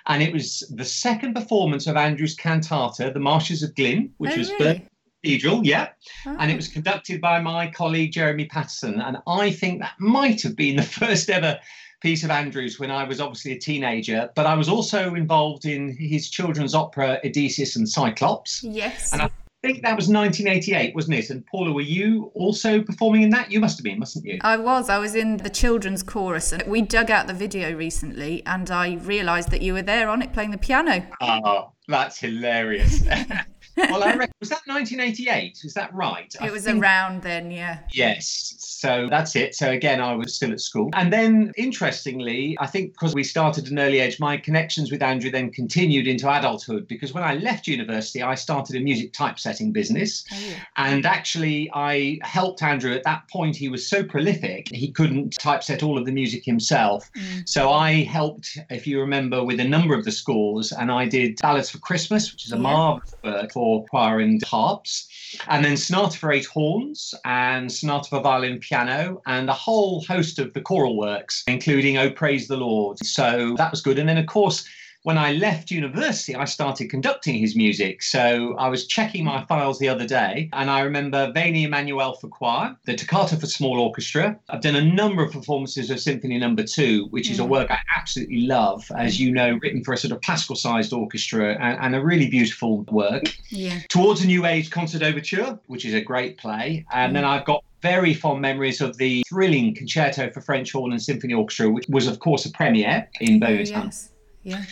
And 0.08 0.24
it 0.24 0.34
was 0.34 0.64
the 0.76 0.86
second 0.86 1.34
performance 1.34 1.88
of 1.88 1.96
Andrew's 1.96 2.36
cantata, 2.36 3.12
The 3.14 3.20
Marshes 3.20 3.64
of 3.64 3.76
Glynn, 3.76 4.14
which 4.18 4.34
oh, 4.34 4.38
was 4.38 4.50
really? 4.50 4.58
Birmingham 4.60 4.88
Cathedral, 5.24 5.62
yeah. 5.64 5.90
And 6.26 6.40
Oh. 6.40 6.44
it 6.46 6.54
ah. 6.54 6.56
was 6.56 6.68
conducted 6.68 7.22
by 7.22 7.40
my 7.40 7.70
colleague 7.70 8.12
Jeremy 8.12 8.46
Patterson. 8.46 9.00
And 9.00 9.18
I 9.28 9.52
think 9.52 9.82
that 9.82 9.94
might 10.00 10.42
have 10.42 10.56
been 10.56 10.78
the 10.78 10.84
first 11.02 11.30
ever 11.30 11.60
piece 12.02 12.24
of 12.24 12.32
Andrew's 12.32 12.80
when 12.80 12.90
I 12.90 13.04
was 13.04 13.22
obviously 13.22 13.52
a 13.52 13.60
teenager. 13.60 14.30
But 14.36 14.48
I 14.48 14.56
was 14.56 14.68
also 14.68 15.14
involved 15.14 15.66
in 15.66 15.96
his 15.96 16.30
children's 16.30 16.74
opera 16.74 17.20
Odysseus 17.24 17.76
and 17.76 17.88
Cyclops. 17.88 18.64
Yes. 18.64 19.14
And 19.14 19.22
I 19.22 19.30
think 19.62 19.84
that 19.84 19.96
was 19.96 20.08
1988, 20.08 20.96
wasn't 20.96 21.18
it? 21.18 21.30
And 21.30 21.46
Paula, 21.46 21.72
were 21.72 21.82
you 21.82 22.32
also 22.34 22.82
performing 22.82 23.22
in 23.24 23.30
that? 23.32 23.52
You 23.52 23.60
must 23.60 23.78
have 23.78 23.84
been, 23.84 24.00
mustn't 24.00 24.26
you? 24.26 24.40
I 24.42 24.58
was. 24.58 24.90
I 24.90 24.98
was 24.98 25.16
in 25.16 25.38
the 25.38 25.50
children's 25.50 26.04
chorus, 26.04 26.52
and 26.52 26.64
we 26.64 26.82
dug 26.82 27.12
out 27.12 27.28
the 27.28 27.34
video 27.34 27.74
recently, 27.76 28.44
and 28.46 28.70
I 28.72 28.96
realised 28.96 29.52
that 29.52 29.62
you 29.62 29.74
were 29.74 29.82
there 29.82 30.10
on 30.10 30.22
it 30.22 30.34
playing 30.34 30.52
the 30.52 30.58
piano. 30.58 31.06
Oh, 31.22 31.74
that's 31.88 32.18
hilarious. 32.18 33.04
well, 33.90 34.04
I 34.04 34.16
reckon, 34.16 34.34
was 34.40 34.50
that 34.50 34.62
1988? 34.66 35.60
Is 35.64 35.74
that 35.74 35.94
right? 35.94 36.34
I 36.40 36.48
It 36.48 36.52
was 36.52 36.64
think- 36.66 36.82
around 36.82 37.24
then, 37.24 37.52
yeah. 37.52 37.80
Yes. 37.92 38.56
So 38.60 39.08
that's 39.10 39.36
it. 39.36 39.54
So 39.54 39.70
again, 39.70 40.02
I 40.02 40.16
was 40.16 40.34
still 40.36 40.52
at 40.52 40.60
school. 40.60 40.90
And 40.94 41.14
then 41.14 41.52
interestingly, 41.56 42.58
I 42.60 42.66
think 42.68 42.94
because 42.94 43.14
we 43.14 43.24
started 43.24 43.66
at 43.66 43.72
an 43.72 43.78
early 43.80 44.00
age, 44.00 44.20
my 44.20 44.38
connections 44.38 44.92
with 44.92 45.04
Andrew 45.04 45.30
then 45.30 45.52
continued 45.52 46.08
into 46.08 46.28
adulthood 46.32 46.88
because 46.88 47.14
when 47.14 47.24
I 47.24 47.36
left 47.36 47.68
university, 47.68 48.24
I 48.24 48.34
started 48.36 48.76
a 48.76 48.80
music 48.80 49.14
typesetting 49.14 49.72
business. 49.72 50.24
Oh, 50.34 50.38
yeah. 50.40 50.56
And 50.78 51.06
actually, 51.06 51.70
I 51.76 52.18
helped 52.24 52.64
Andrew 52.64 52.92
at 52.94 53.04
that 53.04 53.28
point. 53.30 53.56
He 53.56 53.70
was 53.70 53.88
so 53.88 54.04
prolific, 54.04 54.68
he 54.74 54.92
couldn't 54.92 55.36
typeset 55.40 55.84
all 55.84 55.98
of 56.00 56.06
the 56.06 56.12
music 56.12 56.44
himself. 56.44 57.10
Mm. 57.16 57.48
So 57.48 57.72
I 57.72 58.04
helped, 58.04 58.58
if 58.72 58.88
you 58.88 59.00
remember, 59.00 59.44
with 59.44 59.60
a 59.60 59.64
number 59.68 59.94
of 59.96 60.06
the 60.06 60.12
scores. 60.12 60.72
And 60.72 60.92
I 60.92 61.06
did 61.08 61.38
Ballads 61.42 61.70
for 61.70 61.78
Christmas, 61.80 62.32
which 62.32 62.46
is 62.46 62.52
a 62.52 62.56
Yeah. 62.56 62.62
marvelous 62.62 63.14
work 63.24 63.52
for 63.54 63.71
choir 63.90 64.20
and 64.20 64.44
harps. 64.44 65.08
And 65.48 65.64
then 65.64 65.78
Sonata 65.78 66.18
for 66.18 66.32
Eight 66.32 66.46
Horns 66.46 67.14
and 67.26 67.72
Sonata 67.72 68.10
for 68.10 68.22
Violin 68.22 68.60
Piano, 68.60 69.22
and 69.26 69.50
a 69.50 69.54
whole 69.54 70.04
host 70.04 70.40
of 70.40 70.54
the 70.54 70.62
choral 70.62 70.98
works, 70.98 71.44
including 71.48 71.98
Oh 71.98 72.12
Praise 72.12 72.48
the 72.48 72.58
Lord. 72.58 73.04
So 73.06 73.56
that 73.58 73.72
was 73.72 73.82
good. 73.82 73.98
And 73.98 74.10
then, 74.10 74.18
of 74.18 74.28
course, 74.28 74.68
when 75.04 75.18
I 75.18 75.34
left 75.34 75.72
university, 75.72 76.36
I 76.36 76.46
started 76.46 76.90
conducting 76.90 77.36
his 77.36 77.56
music. 77.56 78.04
So 78.04 78.56
I 78.60 78.70
was 78.70 78.86
checking 78.86 79.24
my 79.26 79.44
files 79.46 79.80
the 79.80 79.90
other 79.90 80.06
day, 80.06 80.50
and 80.54 80.70
I 80.70 80.82
remember 80.82 81.32
Veni 81.34 81.64
Emmanuel 81.64 82.14
for 82.14 82.28
choir, 82.28 82.76
the 82.86 82.96
Toccata 82.96 83.36
for 83.38 83.48
small 83.48 83.80
orchestra. 83.80 84.38
I've 84.50 84.62
done 84.62 84.76
a 84.76 84.86
number 84.86 85.24
of 85.24 85.32
performances 85.32 85.90
of 85.90 86.00
Symphony 86.00 86.38
Number 86.38 86.64
Two, 86.64 87.08
which 87.10 87.30
is 87.32 87.40
a 87.40 87.44
Mm. 87.44 87.50
work 87.50 87.72
I 87.72 87.80
absolutely 87.96 88.42
love, 88.46 88.90
as 88.96 89.20
you 89.20 89.32
know, 89.32 89.58
written 89.62 89.84
for 89.84 89.94
a 89.94 89.98
sort 89.98 90.12
of 90.14 90.22
classical 90.22 90.56
sized 90.56 90.94
orchestra 90.94 91.58
and, 91.60 91.78
and 91.82 91.96
a 91.96 92.02
really 92.04 92.30
beautiful 92.30 92.84
work. 92.92 93.24
Yeah. 93.50 93.80
Towards 93.90 94.24
a 94.24 94.28
New 94.28 94.46
Age 94.46 94.70
Concert 94.70 95.02
Overture, 95.02 95.60
which 95.68 95.84
is 95.86 95.94
a 95.96 96.02
great 96.02 96.38
play. 96.38 96.86
And 96.92 97.16
then 97.16 97.26
I've 97.26 97.46
got 97.46 97.64
very 97.82 98.14
fond 98.14 98.42
memories 98.42 98.80
of 98.80 98.98
the 98.98 99.24
thrilling 99.28 99.74
concerto 99.74 100.30
for 100.30 100.40
French 100.42 100.72
horn 100.72 100.92
and 100.92 101.02
symphony 101.02 101.34
orchestra, 101.34 101.68
which 101.72 101.86
was, 101.90 102.06
of 102.06 102.20
course, 102.20 102.46
a 102.46 102.52
premiere 102.52 103.10
in 103.20 103.38
Oh, 103.44 103.48
Birmingham. 103.48 103.86
yes. 103.86 104.10
Yeah. 104.44 104.64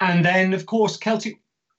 And 0.00 0.24
then, 0.24 0.54
of 0.54 0.66
course, 0.66 0.96
Celtic 0.96 1.34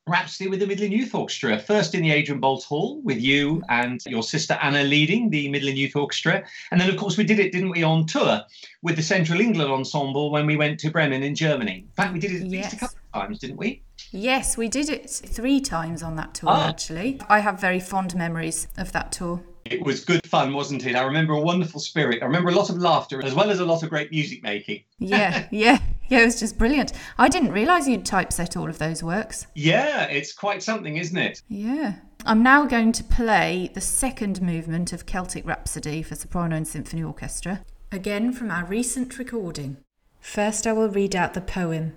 Rhapsody 0.08 0.50
with 0.50 0.60
the 0.60 0.68
Midland 0.68 0.94
Youth 0.94 1.14
Orchestra, 1.14 1.60
first 1.60 1.94
in 1.96 2.02
the 2.02 2.12
Adrian 2.12 2.42
Boult 2.42 2.64
Hall 2.64 3.02
with 3.04 3.20
you 3.22 3.62
and 3.70 4.02
your 4.06 4.24
sister 4.24 4.58
Anna 4.62 4.84
leading 4.84 5.30
the 5.30 5.48
Midland 5.50 5.78
Youth 5.78 5.96
Orchestra. 5.96 6.44
And 6.72 6.82
then, 6.82 6.90
of 6.90 6.98
course, 6.98 7.18
we 7.18 7.24
did 7.24 7.40
it, 7.40 7.52
didn't 7.52 7.70
we, 7.70 7.84
on 7.84 8.06
tour 8.08 8.42
with 8.82 8.96
the 8.96 9.04
Central 9.04 9.40
England 9.40 9.72
Ensemble 9.72 10.32
when 10.32 10.46
we 10.48 10.58
went 10.58 10.80
to 10.82 10.90
Bremen 10.92 11.24
in 11.24 11.36
Germany. 11.36 11.86
In 11.88 11.94
fact, 11.96 12.14
we 12.14 12.20
did 12.20 12.32
it 12.32 12.42
at 12.42 12.48
least 12.48 12.64
Yes. 12.64 12.74
a 12.74 12.78
couple 12.78 12.98
of 13.14 13.22
times, 13.22 13.40
didn't 13.40 13.58
we? 13.58 13.84
Yes, 14.12 14.58
we 14.58 14.68
did 14.68 14.90
it 14.90 15.10
three 15.10 15.62
times 15.62 16.02
on 16.04 16.16
that 16.16 16.34
tour, 16.34 16.50
Ah. 16.52 16.68
actually. 16.68 17.20
I 17.30 17.40
have 17.40 17.62
very 17.62 17.80
fond 17.80 18.16
memories 18.16 18.68
of 18.78 18.92
that 18.94 19.12
tour. 19.12 19.42
It 19.66 19.84
was 19.86 20.04
good 20.04 20.26
fun, 20.26 20.54
wasn't 20.54 20.86
it? 20.86 20.96
I 20.96 21.04
remember 21.04 21.34
a 21.34 21.40
wonderful 21.40 21.80
spirit. 21.80 22.24
I 22.24 22.26
remember 22.26 22.50
a 22.50 22.56
lot 22.56 22.70
of 22.72 22.78
laughter 22.78 23.24
as 23.24 23.34
well 23.36 23.52
as 23.52 23.60
a 23.60 23.66
lot 23.66 23.84
of 23.84 23.90
great 23.90 24.12
music 24.12 24.42
making. 24.44 24.82
Yeah, 24.98 25.46
yeah, 25.52 25.78
yeah, 26.12 26.20
it 26.20 26.26
was 26.26 26.40
just 26.42 26.58
brilliant. 26.58 26.92
I 27.18 27.30
didn't 27.30 27.54
realise 27.54 27.88
you'd 27.88 28.06
typeset 28.06 28.58
all 28.58 28.70
of 28.70 28.80
those 28.80 29.02
works. 29.02 29.48
Yeah, 29.56 30.04
it's 30.04 30.34
quite 30.34 30.62
something, 30.62 30.98
isn't 30.98 31.18
it? 31.18 31.42
Yeah. 31.48 31.94
I'm 32.26 32.44
now 32.44 32.66
going 32.66 32.92
to 32.92 33.04
play 33.06 33.72
the 33.74 33.80
second 33.80 34.42
movement 34.42 34.92
of 34.92 35.06
Celtic 35.06 35.48
Rhapsody 35.48 36.04
for 36.04 36.16
soprano 36.16 36.58
and 36.58 36.68
symphony 36.68 37.02
orchestra, 37.02 37.62
again 37.94 38.34
from 38.34 38.52
our 38.52 38.66
recent 38.66 39.18
recording. 39.18 39.78
First, 40.20 40.68
I 40.68 40.74
will 40.74 40.90
read 40.90 41.16
out 41.16 41.34
the 41.34 41.40
poem 41.40 41.94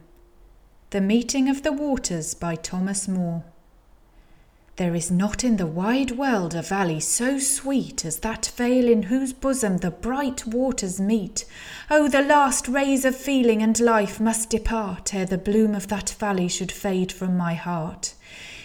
The 0.91 1.01
Meeting 1.01 1.49
of 1.49 1.65
the 1.65 1.73
Waters 1.73 2.35
by 2.35 2.55
Thomas 2.55 3.09
Moore. 3.09 3.45
There 4.77 4.97
is 4.97 5.09
not 5.09 5.45
in 5.45 5.57
the 5.57 5.69
wide 5.69 6.19
world 6.19 6.53
a 6.53 6.61
valley 6.61 6.99
so 6.99 7.39
sweet 7.39 8.05
as 8.05 8.17
that 8.19 8.51
vale 8.57 8.89
in 8.89 9.05
whose 9.05 9.33
bosom 9.33 9.77
the 9.77 9.93
bright 9.93 10.49
waters 10.49 11.01
meet. 11.01 11.45
Oh, 11.89 12.09
the 12.09 12.23
last 12.23 12.67
rays 12.67 13.05
of 13.05 13.15
feeling 13.15 13.63
and 13.63 13.79
life 13.79 14.19
must 14.19 14.51
depart 14.51 15.15
ere 15.15 15.27
the 15.27 15.39
bloom 15.39 15.77
of 15.77 15.87
that 15.89 16.11
valley 16.19 16.49
should 16.49 16.73
fade 16.73 17.13
from 17.13 17.37
my 17.37 17.55
heart. 17.55 18.15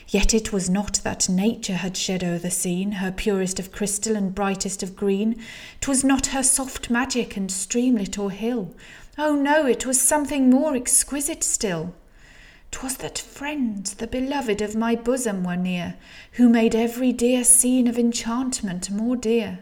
Yet 0.07 0.33
it 0.33 0.51
was 0.51 0.67
not 0.67 0.99
that 1.03 1.29
nature 1.29 1.75
had 1.75 1.95
shed 1.95 2.23
o'er 2.23 2.39
the 2.39 2.49
scene 2.49 2.93
her 2.93 3.11
purest 3.11 3.59
of 3.59 3.71
crystal 3.71 4.15
and 4.15 4.33
brightest 4.33 4.81
of 4.81 4.95
green. 4.95 5.39
'Twas 5.79 6.03
not 6.03 6.27
her 6.27 6.41
soft 6.41 6.89
magic 6.89 7.37
and 7.37 7.51
streamlet 7.51 8.17
or 8.17 8.31
hill. 8.31 8.73
Oh 9.15 9.35
no, 9.35 9.67
it 9.67 9.85
was 9.85 10.01
something 10.01 10.49
more 10.49 10.75
exquisite 10.75 11.43
still. 11.43 11.93
'Twas 12.71 12.97
that 12.97 13.17
friends, 13.17 13.95
the 13.95 14.05
beloved 14.05 14.61
of 14.61 14.75
my 14.75 14.95
bosom, 14.95 15.43
were 15.43 15.55
near, 15.55 15.95
who 16.33 16.47
made 16.47 16.75
every 16.75 17.11
dear 17.11 17.43
scene 17.43 17.87
of 17.87 17.97
enchantment 17.97 18.91
more 18.91 19.15
dear, 19.15 19.59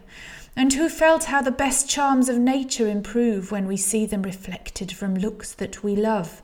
and 0.54 0.74
who 0.74 0.88
felt 0.90 1.24
how 1.24 1.40
the 1.40 1.50
best 1.50 1.88
charms 1.88 2.28
of 2.28 2.36
nature 2.36 2.86
improve 2.86 3.50
when 3.50 3.66
we 3.66 3.76
see 3.78 4.04
them 4.04 4.22
reflected 4.22 4.92
from 4.92 5.14
looks 5.14 5.52
that 5.54 5.82
we 5.82 5.96
love. 5.96 6.42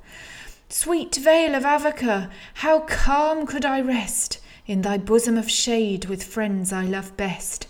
Sweet 0.69 1.17
vale 1.17 1.55
of 1.55 1.67
Avoca, 1.67 2.31
how 2.55 2.81
calm 2.81 3.47
could 3.47 3.67
I 3.67 3.81
rest 3.83 4.41
in 4.67 4.81
thy 4.81 4.97
bosom 4.97 5.37
of 5.37 5.51
shade 5.51 6.07
with 6.07 6.25
friends 6.25 6.73
I 6.73 6.85
love 6.85 7.15
best, 7.17 7.67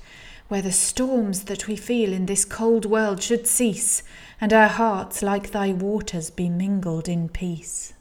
where 0.47 0.63
the 0.63 0.71
storms 0.71 1.45
that 1.45 1.67
we 1.67 1.75
feel 1.75 2.13
in 2.13 2.27
this 2.27 2.45
cold 2.45 2.85
world 2.85 3.23
should 3.23 3.49
cease, 3.49 4.05
and 4.41 4.53
our 4.53 4.69
hearts 4.69 5.21
like 5.21 5.51
thy 5.51 5.73
waters 5.73 6.31
be 6.31 6.49
mingled 6.49 7.09
in 7.09 7.29
peace. 7.29 7.94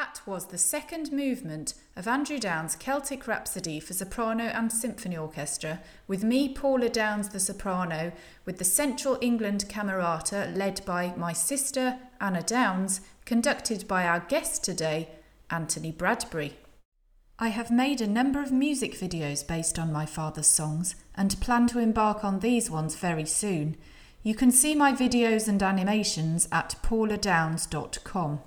That 0.00 0.22
was 0.24 0.46
the 0.46 0.56
second 0.56 1.12
movement 1.12 1.74
of 1.94 2.08
Andrew 2.08 2.38
Downes' 2.38 2.74
Celtic 2.74 3.28
Rhapsody 3.28 3.80
for 3.80 3.92
soprano 3.92 4.44
and 4.44 4.72
symphony 4.72 5.18
orchestra, 5.18 5.82
with 6.08 6.24
me, 6.24 6.48
Paula 6.48 6.88
Downes, 6.88 7.28
the 7.28 7.38
soprano, 7.38 8.10
with 8.46 8.56
the 8.56 8.64
Central 8.64 9.18
England 9.20 9.66
Camerata 9.68 10.56
led 10.56 10.82
by 10.86 11.12
my 11.18 11.34
sister, 11.34 11.98
Anna 12.18 12.42
Downes, 12.42 13.02
conducted 13.26 13.86
by 13.86 14.06
our 14.06 14.20
guest 14.20 14.64
today, 14.64 15.10
Anthony 15.50 15.92
Bradbury. 15.92 16.56
I 17.38 17.48
have 17.48 17.70
made 17.70 18.00
a 18.00 18.06
number 18.06 18.40
of 18.42 18.50
music 18.50 18.94
videos 18.94 19.46
based 19.46 19.78
on 19.78 19.92
my 19.92 20.06
father's 20.06 20.46
songs 20.46 20.94
and 21.14 21.38
plan 21.42 21.66
to 21.66 21.78
embark 21.78 22.24
on 22.24 22.40
these 22.40 22.70
ones 22.70 22.96
very 22.96 23.26
soon. 23.26 23.76
You 24.22 24.34
can 24.34 24.50
see 24.50 24.74
my 24.74 24.94
videos 24.94 25.46
and 25.46 25.62
animations 25.62 26.48
at 26.50 26.76
pauladownes.com. 26.82 28.40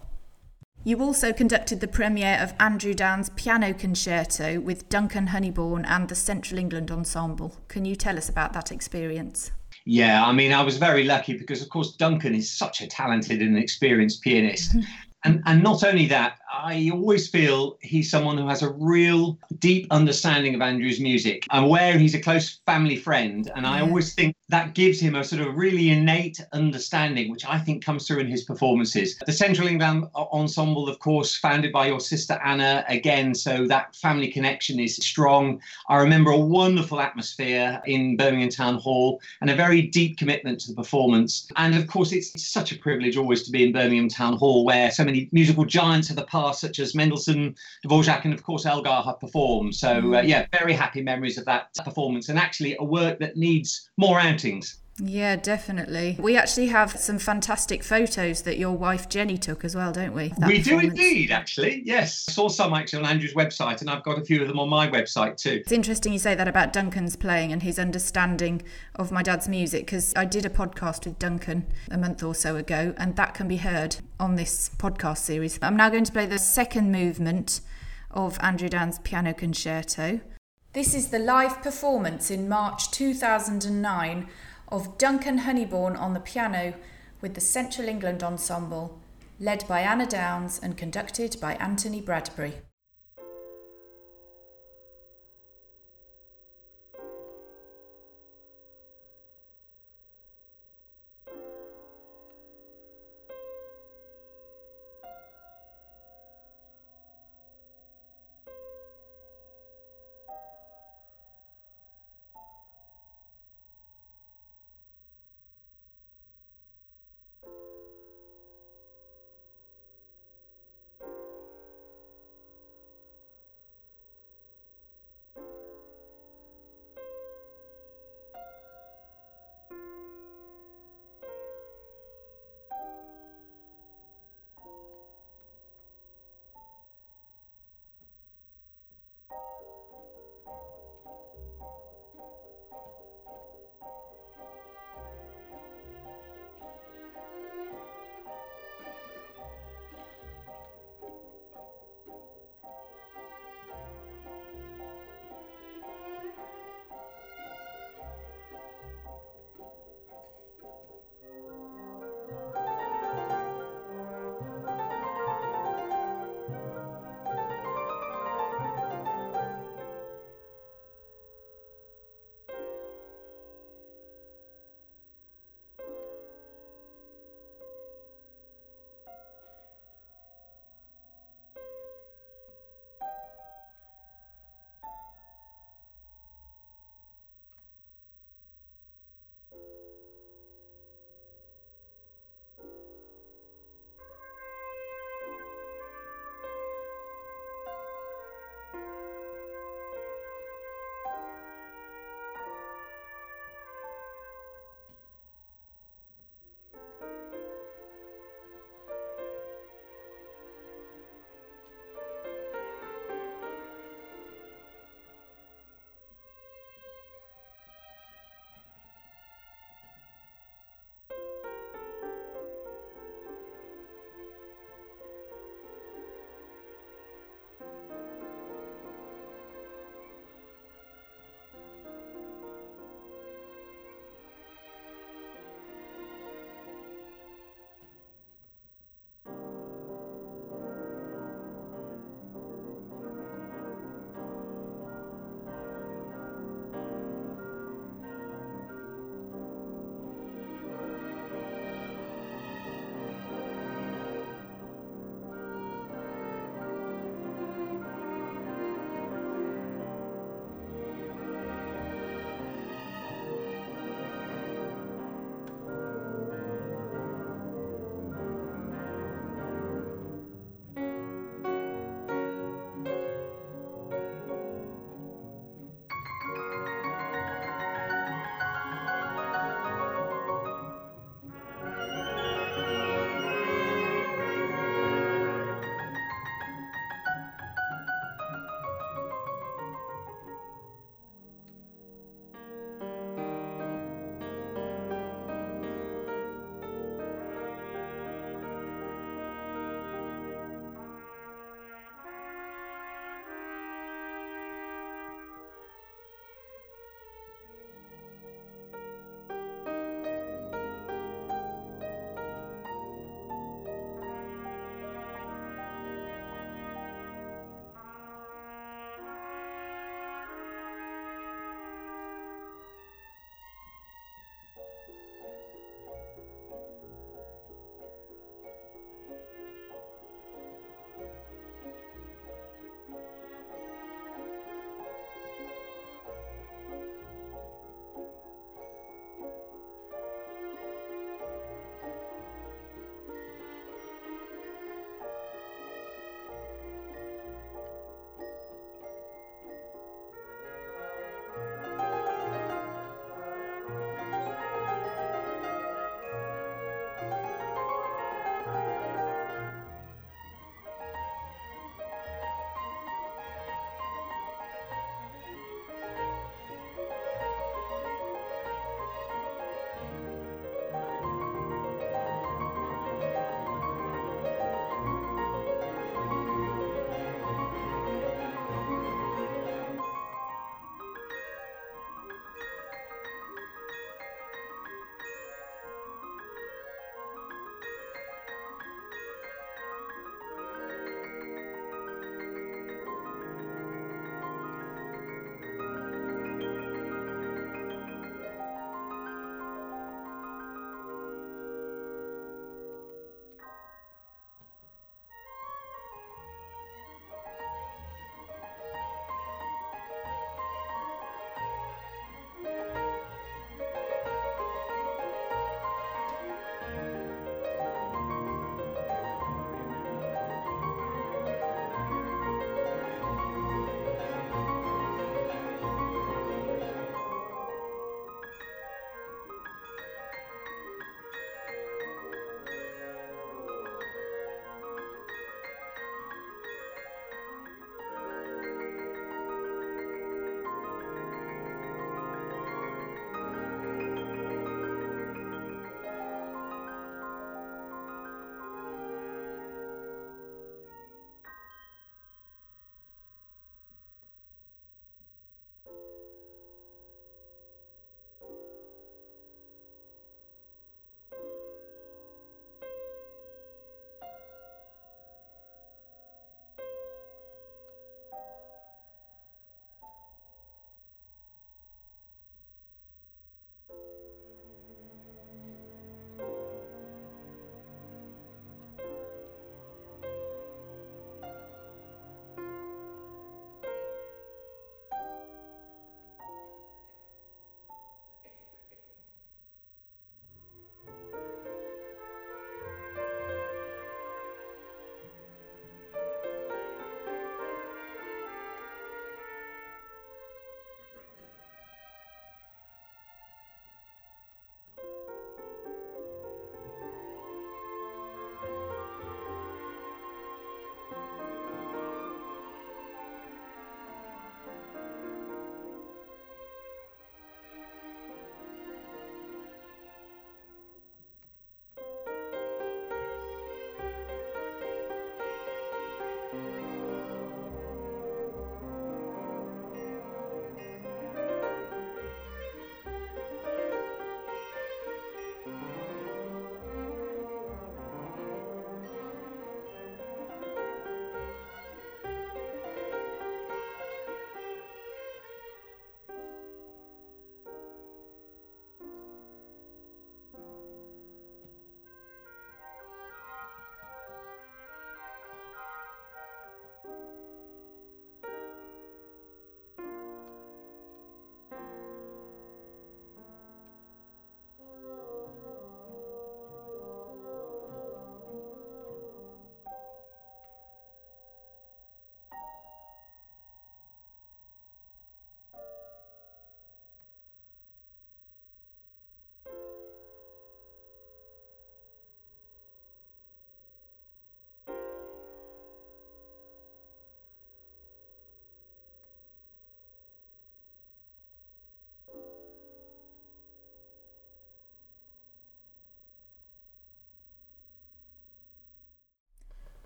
You 0.86 1.02
also 1.02 1.32
conducted 1.32 1.80
the 1.80 1.88
premiere 1.88 2.38
of 2.42 2.54
Andrew 2.60 2.94
Downes' 2.94 3.30
piano 3.30 3.74
concerto 3.74 4.60
with 4.60 4.90
Duncan 4.90 5.28
Honeybourne 5.28 5.86
and 5.88 6.10
the 6.10 6.16
Central 6.16 6.60
England 6.60 6.92
Ensemble. 6.92 7.56
Can 7.70 7.86
you 7.86 7.96
tell 7.96 8.18
us 8.18 8.28
about 8.28 8.52
that 8.52 8.70
experience? 8.70 9.52
Yeah, 9.86 10.26
I 10.26 10.34
mean, 10.34 10.52
I 10.52 10.62
was 10.62 10.76
very 10.76 11.06
lucky 11.06 11.38
because, 11.38 11.62
of 11.62 11.70
course, 11.70 11.96
Duncan 11.96 12.36
is 12.36 12.52
such 12.52 12.82
a 12.82 12.88
talented 12.88 13.42
and 13.42 13.58
experienced 13.58 14.22
pianist. 14.24 14.76
and, 15.24 15.42
and 15.46 15.64
not 15.64 15.86
only 15.86 16.06
that, 16.08 16.40
I 16.54 16.92
always 16.94 17.28
feel 17.28 17.80
he's 17.82 18.12
someone 18.12 18.38
who 18.38 18.48
has 18.48 18.62
a 18.62 18.70
real 18.74 19.40
deep 19.58 19.88
understanding 19.90 20.54
of 20.54 20.62
Andrew's 20.62 21.00
music. 21.00 21.48
I'm 21.50 21.64
aware 21.64 21.98
he's 21.98 22.14
a 22.14 22.22
close 22.22 22.60
family 22.68 22.96
friend, 22.96 23.52
and 23.56 23.66
I 23.66 23.82
always 23.82 24.14
think 24.14 24.36
that 24.50 24.76
gives 24.76 25.00
him 25.00 25.16
a 25.16 25.24
sort 25.24 25.42
of 25.42 25.56
really 25.56 25.90
innate 25.90 26.40
understanding, 26.54 27.32
which 27.32 27.44
I 27.44 27.58
think 27.58 27.84
comes 27.84 28.08
through 28.08 28.20
in 28.20 28.28
his 28.28 28.44
performances. 28.44 29.18
The 29.26 29.34
Central 29.34 29.68
England 29.68 30.06
Ensemble, 30.14 30.88
of 30.88 31.00
course, 31.00 31.36
founded 31.36 31.72
by 31.72 31.88
your 31.88 32.00
sister 32.00 32.40
Anna, 32.46 32.86
again, 32.88 33.34
so 33.34 33.66
that 33.68 33.96
family 33.96 34.32
connection 34.32 34.80
is 34.80 34.98
strong. 34.98 35.60
I 35.90 35.98
remember 35.98 36.30
a 36.30 36.38
wonderful 36.38 37.02
atmosphere 37.02 37.82
in 37.88 38.16
Birmingham 38.16 38.50
Town 38.50 38.76
Hall 38.76 39.20
and 39.42 39.50
a 39.50 39.56
very 39.56 39.82
deep 39.82 40.18
commitment 40.18 40.60
to 40.62 40.70
the 40.70 40.76
performance. 40.76 41.48
And 41.56 41.74
of 41.74 41.88
course, 41.88 42.12
it's 42.12 42.32
such 42.46 42.72
a 42.72 42.78
privilege 42.78 43.18
always 43.18 43.42
to 43.44 43.52
be 43.52 43.64
in 43.64 43.72
Birmingham 43.72 44.08
Town 44.08 44.38
Hall, 44.38 44.66
where 44.66 44.92
so 44.92 45.04
many 45.04 45.30
musical 45.32 45.66
giants 45.66 46.12
of 46.12 46.16
the 46.16 46.26
past, 46.26 46.43
such 46.52 46.80
as 46.80 46.96
Mendelssohn, 46.96 47.56
Dvorak, 47.86 48.26
and 48.26 48.34
of 48.34 48.44
course 48.44 48.66
Elgar, 48.66 49.02
have 49.04 49.20
performed. 49.20 49.76
So, 49.76 50.16
uh, 50.16 50.22
yeah, 50.22 50.46
very 50.52 50.74
happy 50.74 51.02
memories 51.02 51.38
of 51.38 51.46
that 51.46 51.68
performance 51.84 52.30
and 52.30 52.38
actually 52.38 52.76
a 52.80 52.84
work 52.84 53.20
that 53.20 53.38
needs 53.38 53.90
more 53.98 54.20
out 54.20 54.46
yeah, 55.00 55.36
definitely. 55.36 56.18
We 56.20 56.38
actually 56.38 56.68
have 56.68 57.00
some 57.00 57.18
fantastic 57.18 57.84
photos 57.84 58.44
that 58.44 58.60
your 58.60 58.74
wife 58.74 59.10
Jenny 59.10 59.40
took 59.40 59.66
as 59.66 59.76
well, 59.76 59.92
don't 59.92 60.14
we? 60.14 60.32
we 60.46 60.62
do 60.62 60.80
indeed, 60.80 61.32
actually. 61.32 61.82
Yes. 61.84 62.26
I 62.30 62.32
saw 62.32 62.48
some 62.48 62.74
actually 62.74 63.04
on 63.04 63.10
Andrew's 63.10 63.34
website, 63.34 63.82
and 63.82 63.90
I've 63.90 64.04
got 64.04 64.20
a 64.20 64.24
few 64.24 64.42
of 64.42 64.48
them 64.48 64.60
on 64.60 64.70
my 64.70 64.88
website 64.88 65.38
too. 65.38 65.62
It's 65.62 65.72
interesting 65.72 66.14
you 66.14 66.20
say 66.20 66.36
that 66.36 66.48
about 66.48 66.74
Duncan's 66.74 67.16
playing 67.16 67.52
and 67.52 67.64
his 67.64 67.80
understanding 67.80 68.62
of 68.96 69.12
my 69.12 69.24
dad's 69.24 69.48
music 69.48 69.88
because 69.88 70.14
I 70.16 70.26
did 70.26 70.46
a 70.46 70.50
podcast 70.50 71.06
with 71.06 71.18
Duncan 71.18 71.66
a 71.90 71.98
month 71.98 72.22
or 72.22 72.36
so 72.36 72.56
ago, 72.56 72.94
and 72.98 73.16
that 73.16 73.34
can 73.34 73.48
be 73.48 73.58
heard 73.58 73.96
on 74.20 74.36
this 74.36 74.70
podcast 74.78 75.20
series. 75.20 75.58
I'm 75.64 75.76
now 75.76 75.90
going 75.90 76.06
to 76.06 76.12
play 76.12 76.28
the 76.28 76.38
second 76.38 76.92
movement 76.92 77.62
of 78.12 78.38
Andrew 78.42 78.70
Downes' 78.70 79.00
piano 79.00 79.34
concerto. 79.34 80.20
This 80.74 80.94
is 80.94 81.10
the 81.10 81.20
live 81.20 81.62
performance 81.64 82.30
in 82.30 82.48
March 82.48 82.92
2009 82.92 84.28
of 84.74 84.98
Duncan 84.98 85.38
Honeybourne 85.38 85.96
on 85.96 86.16
the 86.16 86.20
piano 86.20 86.74
with 87.22 87.36
the 87.36 87.42
Central 87.42 87.88
England 87.88 88.24
Ensemble, 88.24 89.00
led 89.40 89.64
by 89.68 89.82
Anna 89.82 90.08
Downes 90.08 90.60
and 90.64 90.76
conducted 90.76 91.38
by 91.40 91.54
Anthony 91.56 92.02
Bradbury. 92.02 92.56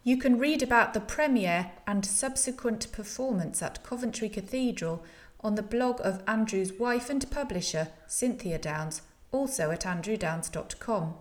You 0.07 0.15
can 0.15 0.39
read 0.39 0.63
about 0.63 0.93
the 0.93 1.01
premiere 1.01 1.71
and 1.85 2.05
subsequent 2.05 2.89
performance 2.93 3.61
at 3.61 3.83
Coventry 3.83 4.29
Cathedral 4.29 5.03
on 5.41 5.55
the 5.55 5.61
blog 5.61 5.99
of 6.01 6.23
Andrew's 6.25 6.71
wife 6.71 7.09
and 7.09 7.29
publisher, 7.29 7.89
Cynthia 8.07 8.57
Downes, 8.57 9.01
also 9.33 9.69
at 9.69 9.81
andrewdownes.com. 9.81 11.15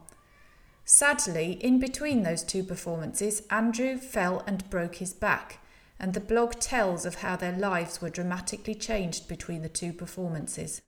Sadly, 0.84 1.54
in 1.54 1.80
between 1.80 2.22
those 2.22 2.44
two 2.44 2.62
performances, 2.62 3.42
Andrew 3.50 3.96
fell 3.98 4.44
and 4.46 4.70
broke 4.70 4.94
his 4.94 5.12
back, 5.12 5.58
and 5.98 6.14
the 6.14 6.20
blog 6.20 6.52
tells 6.60 7.04
of 7.04 7.16
how 7.16 7.34
their 7.34 7.58
lives 7.58 8.00
were 8.00 8.08
dramatically 8.08 8.76
changed 8.76 9.26
between 9.26 9.62
the 9.62 9.68
two 9.68 9.92
performances. 9.92 10.80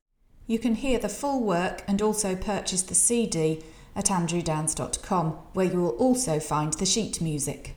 You 0.46 0.60
can 0.60 0.76
hear 0.76 1.00
the 1.00 1.08
full 1.08 1.42
work 1.42 1.82
and 1.88 2.00
also 2.00 2.36
purchase 2.36 2.82
the 2.82 2.94
CD 2.94 3.64
at 3.96 4.04
andrewdownes.com, 4.04 5.30
where 5.52 5.66
you 5.66 5.82
will 5.82 5.96
also 5.98 6.38
find 6.38 6.74
the 6.74 6.86
sheet 6.86 7.20
music. 7.20 7.74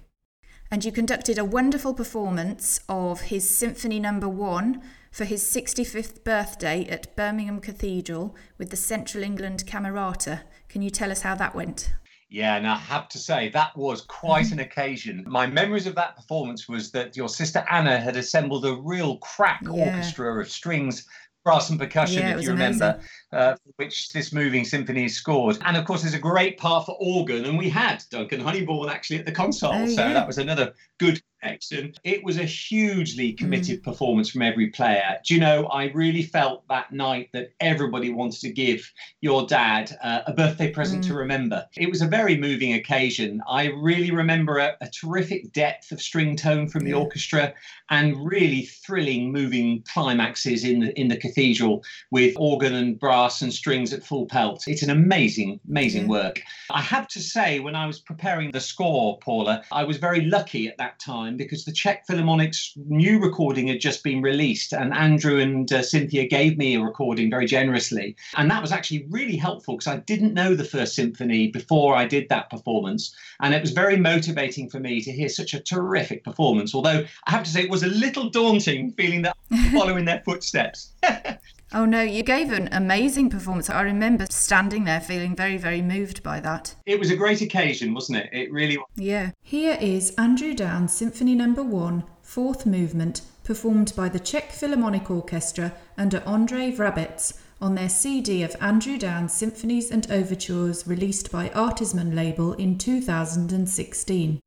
And 0.73 0.85
you 0.85 0.93
conducted 0.93 1.37
a 1.37 1.43
wonderful 1.43 1.93
performance 1.93 2.79
of 2.87 3.23
his 3.23 3.47
Symphony 3.47 3.99
Number 3.99 4.27
no. 4.27 4.31
1 4.31 4.81
for 5.11 5.25
his 5.25 5.43
65th 5.43 6.23
birthday 6.23 6.85
at 6.85 7.13
Birmingham 7.17 7.59
Cathedral 7.59 8.37
with 8.57 8.69
the 8.69 8.77
Central 8.77 9.21
England 9.21 9.65
Camerata. 9.67 10.43
Can 10.69 10.81
you 10.81 10.89
tell 10.89 11.11
us 11.11 11.23
how 11.23 11.35
that 11.35 11.53
went? 11.53 11.91
Yeah, 12.29 12.55
and 12.55 12.65
I 12.65 12.77
have 12.77 13.09
to 13.09 13.17
say 13.17 13.49
that 13.49 13.75
was 13.75 14.03
quite 14.03 14.53
an 14.53 14.59
occasion. 14.61 15.25
My 15.27 15.45
memories 15.45 15.87
of 15.87 15.95
that 15.95 16.15
performance 16.15 16.69
was 16.69 16.89
that 16.91 17.17
your 17.17 17.27
sister 17.27 17.65
Anna 17.69 17.99
had 17.99 18.15
assembled 18.15 18.65
a 18.65 18.75
real 18.75 19.17
crack 19.17 19.59
yeah. 19.63 19.71
orchestra 19.71 20.39
of 20.39 20.49
strings 20.49 21.05
brass 21.43 21.69
and 21.69 21.79
percussion, 21.79 22.19
yeah, 22.19 22.37
if 22.37 22.43
you 22.43 22.51
remember, 22.51 22.99
uh, 23.31 23.55
which 23.77 24.09
this 24.09 24.31
moving 24.31 24.65
symphony 24.65 25.05
is 25.05 25.15
scored. 25.15 25.57
And 25.65 25.75
of 25.77 25.85
course, 25.85 26.01
there's 26.01 26.13
a 26.13 26.19
great 26.19 26.57
part 26.57 26.85
for 26.85 26.95
organ, 26.99 27.45
and 27.45 27.57
we 27.57 27.69
had 27.69 28.03
Duncan 28.09 28.39
Honeybourne 28.41 28.89
actually 28.89 29.19
at 29.19 29.25
the 29.25 29.31
console, 29.31 29.73
oh, 29.73 29.85
so 29.87 30.07
yeah. 30.07 30.13
that 30.13 30.27
was 30.27 30.37
another 30.37 30.73
good 30.99 31.21
connection. 31.41 31.93
It 32.03 32.23
was 32.23 32.37
a 32.37 32.43
hugely 32.43 33.33
committed 33.33 33.81
mm. 33.81 33.83
performance 33.83 34.29
from 34.29 34.41
every 34.41 34.67
player. 34.67 35.19
Do 35.25 35.33
you 35.33 35.39
know, 35.39 35.65
I 35.67 35.85
really 35.91 36.23
felt 36.23 36.67
that 36.69 36.91
night 36.91 37.29
that 37.33 37.53
everybody 37.59 38.11
wanted 38.11 38.41
to 38.41 38.51
give 38.51 38.91
your 39.21 39.45
dad 39.47 39.97
uh, 40.03 40.21
a 40.27 40.33
birthday 40.33 40.71
present 40.71 41.03
mm. 41.03 41.07
to 41.07 41.13
remember. 41.13 41.65
It 41.77 41.89
was 41.89 42.01
a 42.01 42.07
very 42.07 42.37
moving 42.37 42.73
occasion. 42.73 43.41
I 43.47 43.67
really 43.67 44.11
remember 44.11 44.57
a, 44.57 44.75
a 44.81 44.89
terrific 44.89 45.51
depth 45.53 45.91
of 45.91 46.01
string 46.01 46.35
tone 46.35 46.67
from 46.67 46.83
the 46.83 46.91
yeah. 46.91 46.97
orchestra 46.97 47.53
and 47.89 48.25
really 48.25 48.63
thrilling, 48.63 49.31
moving 49.31 49.83
climaxes 49.93 50.63
in 50.63 50.79
the 50.79 50.99
in 50.99 51.07
the 51.07 51.17
cathedral 51.17 51.83
with 52.11 52.33
organ 52.37 52.73
and 52.73 52.99
brass 52.99 53.41
and 53.41 53.53
strings 53.53 53.93
at 53.93 54.03
full 54.03 54.25
pelt. 54.25 54.63
It's 54.67 54.83
an 54.83 54.89
amazing, 54.89 55.59
amazing 55.67 56.03
yeah. 56.03 56.09
work. 56.09 56.41
I 56.69 56.81
have 56.81 57.07
to 57.09 57.19
say, 57.19 57.59
when 57.59 57.75
I 57.75 57.85
was 57.85 57.99
preparing 57.99 58.51
the 58.51 58.59
score, 58.59 59.17
Paula, 59.19 59.63
I 59.71 59.83
was 59.83 59.97
very 59.97 60.21
lucky 60.21 60.67
at 60.67 60.77
that 60.77 60.99
time 60.99 61.30
because 61.37 61.65
the 61.65 61.71
Czech 61.71 62.05
Philharmonic's 62.07 62.73
new 62.75 63.19
recording 63.19 63.67
had 63.67 63.79
just 63.79 64.03
been 64.03 64.21
released, 64.21 64.73
and 64.73 64.93
Andrew 64.93 65.39
and 65.39 65.71
uh, 65.71 65.81
Cynthia 65.81 66.27
gave 66.27 66.57
me 66.57 66.75
a 66.75 66.81
recording 66.81 67.29
very 67.29 67.45
generously. 67.45 68.15
And 68.37 68.49
that 68.51 68.61
was 68.61 68.71
actually 68.71 69.05
really 69.09 69.37
helpful 69.37 69.75
because 69.75 69.87
I 69.87 69.97
didn't 69.97 70.33
know 70.33 70.55
the 70.55 70.63
first 70.63 70.95
symphony 70.95 71.47
before 71.47 71.95
I 71.95 72.05
did 72.05 72.29
that 72.29 72.49
performance. 72.49 73.15
And 73.41 73.53
it 73.53 73.61
was 73.61 73.71
very 73.71 73.97
motivating 73.97 74.69
for 74.69 74.79
me 74.79 75.01
to 75.01 75.11
hear 75.11 75.29
such 75.29 75.53
a 75.53 75.59
terrific 75.59 76.23
performance. 76.23 76.75
Although 76.75 77.05
I 77.27 77.31
have 77.31 77.43
to 77.43 77.49
say, 77.49 77.63
it 77.63 77.69
was 77.69 77.83
a 77.83 77.87
little 77.87 78.29
daunting 78.29 78.91
feeling 78.93 79.23
that 79.23 79.37
following 79.71 80.05
their 80.05 80.21
footsteps. 80.23 80.91
Oh 81.73 81.85
no, 81.85 82.01
you 82.01 82.21
gave 82.21 82.51
an 82.51 82.67
amazing 82.73 83.29
performance. 83.29 83.69
I 83.69 83.81
remember 83.81 84.25
standing 84.29 84.83
there 84.83 84.99
feeling 84.99 85.35
very, 85.35 85.57
very 85.57 85.81
moved 85.81 86.21
by 86.21 86.41
that. 86.41 86.75
It 86.85 86.99
was 86.99 87.11
a 87.11 87.15
great 87.15 87.41
occasion, 87.41 87.93
wasn't 87.93 88.17
it? 88.17 88.29
It 88.33 88.51
really 88.51 88.77
was. 88.77 88.87
Yeah. 88.97 89.31
Here 89.41 89.77
is 89.79 90.13
Andrew 90.17 90.53
Downes 90.53 90.91
Symphony 90.91 91.33
Number 91.33 91.63
no. 91.63 91.69
1, 91.69 92.03
fourth 92.21 92.65
movement, 92.65 93.21
performed 93.45 93.93
by 93.95 94.09
the 94.09 94.19
Czech 94.19 94.51
Philharmonic 94.51 95.09
Orchestra 95.09 95.71
under 95.97 96.21
Andrei 96.27 96.73
Vrabets 96.73 97.39
on 97.61 97.75
their 97.75 97.89
CD 97.89 98.43
of 98.43 98.55
Andrew 98.59 98.97
Downes 98.97 99.33
Symphonies 99.33 99.91
and 99.91 100.11
Overtures 100.11 100.85
released 100.85 101.31
by 101.31 101.49
Artesmon 101.49 102.15
label 102.15 102.51
in 102.53 102.77
2016. 102.77 104.41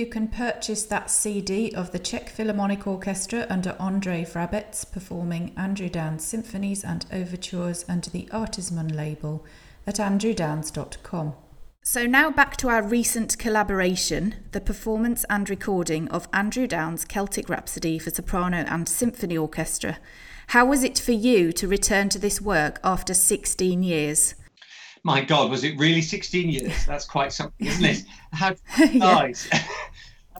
You 0.00 0.06
can 0.06 0.28
purchase 0.28 0.84
that 0.84 1.10
CD 1.10 1.74
of 1.74 1.92
the 1.92 1.98
Czech 1.98 2.30
Philharmonic 2.30 2.86
Orchestra 2.86 3.46
under 3.50 3.76
Andrei 3.78 4.24
Vrabets 4.24 4.90
performing 4.90 5.52
Andrew 5.58 5.90
Downes 5.90 6.24
symphonies 6.24 6.82
and 6.82 7.04
overtures 7.12 7.84
under 7.86 8.08
the 8.08 8.26
Artesmon 8.32 8.96
label 8.96 9.44
at 9.86 9.96
andrewdownes.com. 9.96 11.34
So 11.82 12.06
now 12.06 12.30
back 12.30 12.56
to 12.56 12.70
our 12.70 12.82
recent 12.82 13.36
collaboration, 13.36 14.36
the 14.52 14.60
performance 14.62 15.26
and 15.28 15.50
recording 15.50 16.08
of 16.08 16.28
Andrew 16.32 16.66
Downes' 16.66 17.04
Celtic 17.04 17.50
Rhapsody 17.50 17.98
for 17.98 18.08
soprano 18.08 18.64
and 18.66 18.88
symphony 18.88 19.36
orchestra. 19.36 19.98
How 20.46 20.64
was 20.64 20.82
it 20.82 20.98
for 20.98 21.12
you 21.12 21.52
to 21.52 21.68
return 21.68 22.08
to 22.08 22.18
this 22.18 22.40
work 22.40 22.80
after 22.82 23.12
16 23.12 23.82
years? 23.82 24.34
My 25.02 25.22
God, 25.22 25.50
was 25.50 25.64
it 25.64 25.78
really 25.78 26.02
16 26.02 26.50
years? 26.50 26.84
That's 26.84 27.06
quite 27.06 27.32
something, 27.32 27.66
isn't 27.66 27.84
it? 27.84 28.04
How 28.32 28.54
nice. 28.92 29.48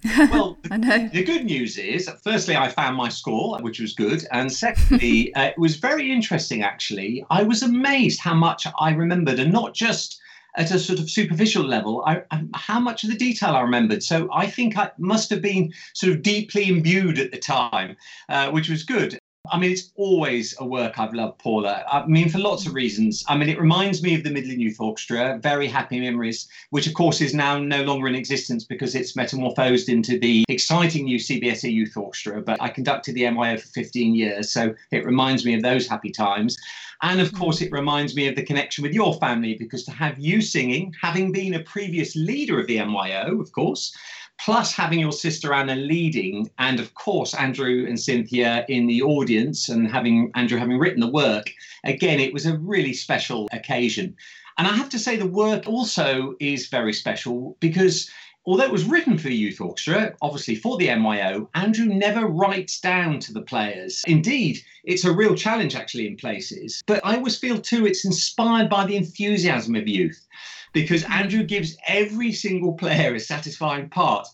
well, 0.30 0.56
the, 0.62 1.10
the, 1.12 1.24
good 1.24 1.44
news 1.44 1.76
is, 1.76 2.08
firstly, 2.22 2.56
I 2.56 2.68
found 2.68 2.96
my 2.96 3.08
score, 3.08 3.58
which 3.60 3.80
was 3.80 3.92
good. 3.92 4.26
And 4.32 4.50
secondly, 4.50 5.34
uh, 5.36 5.48
it 5.48 5.58
was 5.58 5.76
very 5.76 6.10
interesting, 6.10 6.62
actually. 6.62 7.24
I 7.28 7.42
was 7.42 7.62
amazed 7.62 8.20
how 8.20 8.34
much 8.34 8.66
I 8.78 8.92
remembered, 8.92 9.38
and 9.38 9.52
not 9.52 9.74
just 9.74 10.18
at 10.56 10.70
a 10.70 10.78
sort 10.78 10.98
of 10.98 11.10
superficial 11.10 11.64
level, 11.64 12.02
I, 12.06 12.22
I, 12.30 12.44
how 12.54 12.80
much 12.80 13.04
of 13.04 13.10
the 13.10 13.16
detail 13.16 13.50
I 13.50 13.60
remembered. 13.60 14.02
So 14.02 14.28
I 14.32 14.46
think 14.46 14.76
I 14.76 14.90
must 14.98 15.30
have 15.30 15.42
been 15.42 15.72
sort 15.94 16.12
of 16.12 16.22
deeply 16.22 16.68
imbued 16.68 17.18
at 17.18 17.30
the 17.30 17.38
time, 17.38 17.96
uh, 18.28 18.50
which 18.50 18.68
was 18.68 18.82
good. 18.82 19.18
I 19.50 19.58
mean, 19.58 19.72
it's 19.72 19.90
always 19.96 20.54
a 20.60 20.66
work 20.66 20.98
I've 20.98 21.14
loved, 21.14 21.38
Paula. 21.38 21.84
I 21.90 22.06
mean, 22.06 22.28
for 22.28 22.38
lots 22.38 22.66
of 22.66 22.74
reasons. 22.74 23.24
I 23.28 23.36
mean, 23.36 23.48
it 23.48 23.58
reminds 23.58 24.02
me 24.02 24.14
of 24.14 24.22
the 24.22 24.30
Midland 24.30 24.60
Youth 24.60 24.80
Orchestra, 24.80 25.38
very 25.42 25.66
happy 25.66 25.98
memories, 25.98 26.48
which 26.70 26.86
of 26.86 26.94
course 26.94 27.20
is 27.20 27.34
now 27.34 27.58
no 27.58 27.82
longer 27.82 28.06
in 28.06 28.14
existence 28.14 28.64
because 28.64 28.94
it's 28.94 29.16
metamorphosed 29.16 29.88
into 29.88 30.18
the 30.18 30.44
exciting 30.48 31.04
new 31.04 31.18
CBSO 31.18 31.72
Youth 31.72 31.96
Orchestra. 31.96 32.40
But 32.42 32.62
I 32.62 32.68
conducted 32.68 33.14
the 33.14 33.28
MYO 33.30 33.56
for 33.56 33.68
15 33.68 34.14
years, 34.14 34.52
so 34.52 34.74
it 34.92 35.04
reminds 35.04 35.44
me 35.44 35.54
of 35.54 35.62
those 35.62 35.88
happy 35.88 36.10
times. 36.10 36.56
And 37.02 37.20
of 37.20 37.32
course, 37.32 37.62
it 37.62 37.72
reminds 37.72 38.14
me 38.14 38.28
of 38.28 38.36
the 38.36 38.42
connection 38.42 38.82
with 38.82 38.92
your 38.92 39.14
family 39.14 39.54
because 39.54 39.84
to 39.84 39.90
have 39.90 40.18
you 40.18 40.42
singing, 40.42 40.94
having 41.00 41.32
been 41.32 41.54
a 41.54 41.62
previous 41.62 42.14
leader 42.14 42.60
of 42.60 42.66
the 42.66 42.84
MYO, 42.84 43.40
of 43.40 43.50
course, 43.52 43.96
plus 44.44 44.72
having 44.72 44.98
your 45.00 45.12
sister 45.12 45.52
Anna 45.52 45.76
leading, 45.76 46.50
and 46.58 46.80
of 46.80 46.94
course 46.94 47.34
Andrew 47.34 47.84
and 47.86 48.00
Cynthia 48.00 48.64
in 48.68 48.86
the 48.86 49.02
audience, 49.02 49.68
and 49.68 49.90
having 49.90 50.30
Andrew 50.34 50.58
having 50.58 50.78
written 50.78 51.00
the 51.00 51.10
work. 51.10 51.52
Again, 51.84 52.20
it 52.20 52.32
was 52.32 52.46
a 52.46 52.58
really 52.58 52.94
special 52.94 53.48
occasion. 53.52 54.16
And 54.58 54.66
I 54.66 54.74
have 54.76 54.90
to 54.90 54.98
say, 54.98 55.16
the 55.16 55.26
work 55.26 55.66
also 55.66 56.34
is 56.40 56.68
very 56.68 56.92
special 56.92 57.56
because 57.60 58.10
although 58.46 58.64
it 58.64 58.72
was 58.72 58.84
written 58.84 59.16
for 59.16 59.28
the 59.28 59.34
youth 59.34 59.60
orchestra, 59.60 60.14
obviously 60.22 60.54
for 60.54 60.76
the 60.76 60.94
MYO, 60.94 61.48
Andrew 61.54 61.86
never 61.86 62.26
writes 62.26 62.80
down 62.80 63.20
to 63.20 63.32
the 63.32 63.42
players. 63.42 64.02
Indeed, 64.06 64.58
it's 64.84 65.04
a 65.04 65.12
real 65.12 65.34
challenge 65.34 65.74
actually 65.74 66.06
in 66.06 66.16
places. 66.16 66.82
But 66.86 67.00
I 67.04 67.16
always 67.16 67.38
feel 67.38 67.60
too 67.60 67.86
it's 67.86 68.04
inspired 68.04 68.68
by 68.68 68.86
the 68.86 68.96
enthusiasm 68.96 69.76
of 69.76 69.86
youth 69.86 70.26
because 70.72 71.04
Andrew 71.04 71.42
gives 71.42 71.76
every 71.86 72.32
single 72.32 72.74
player 72.74 73.14
a 73.14 73.20
satisfying 73.20 73.88
part. 73.88 74.26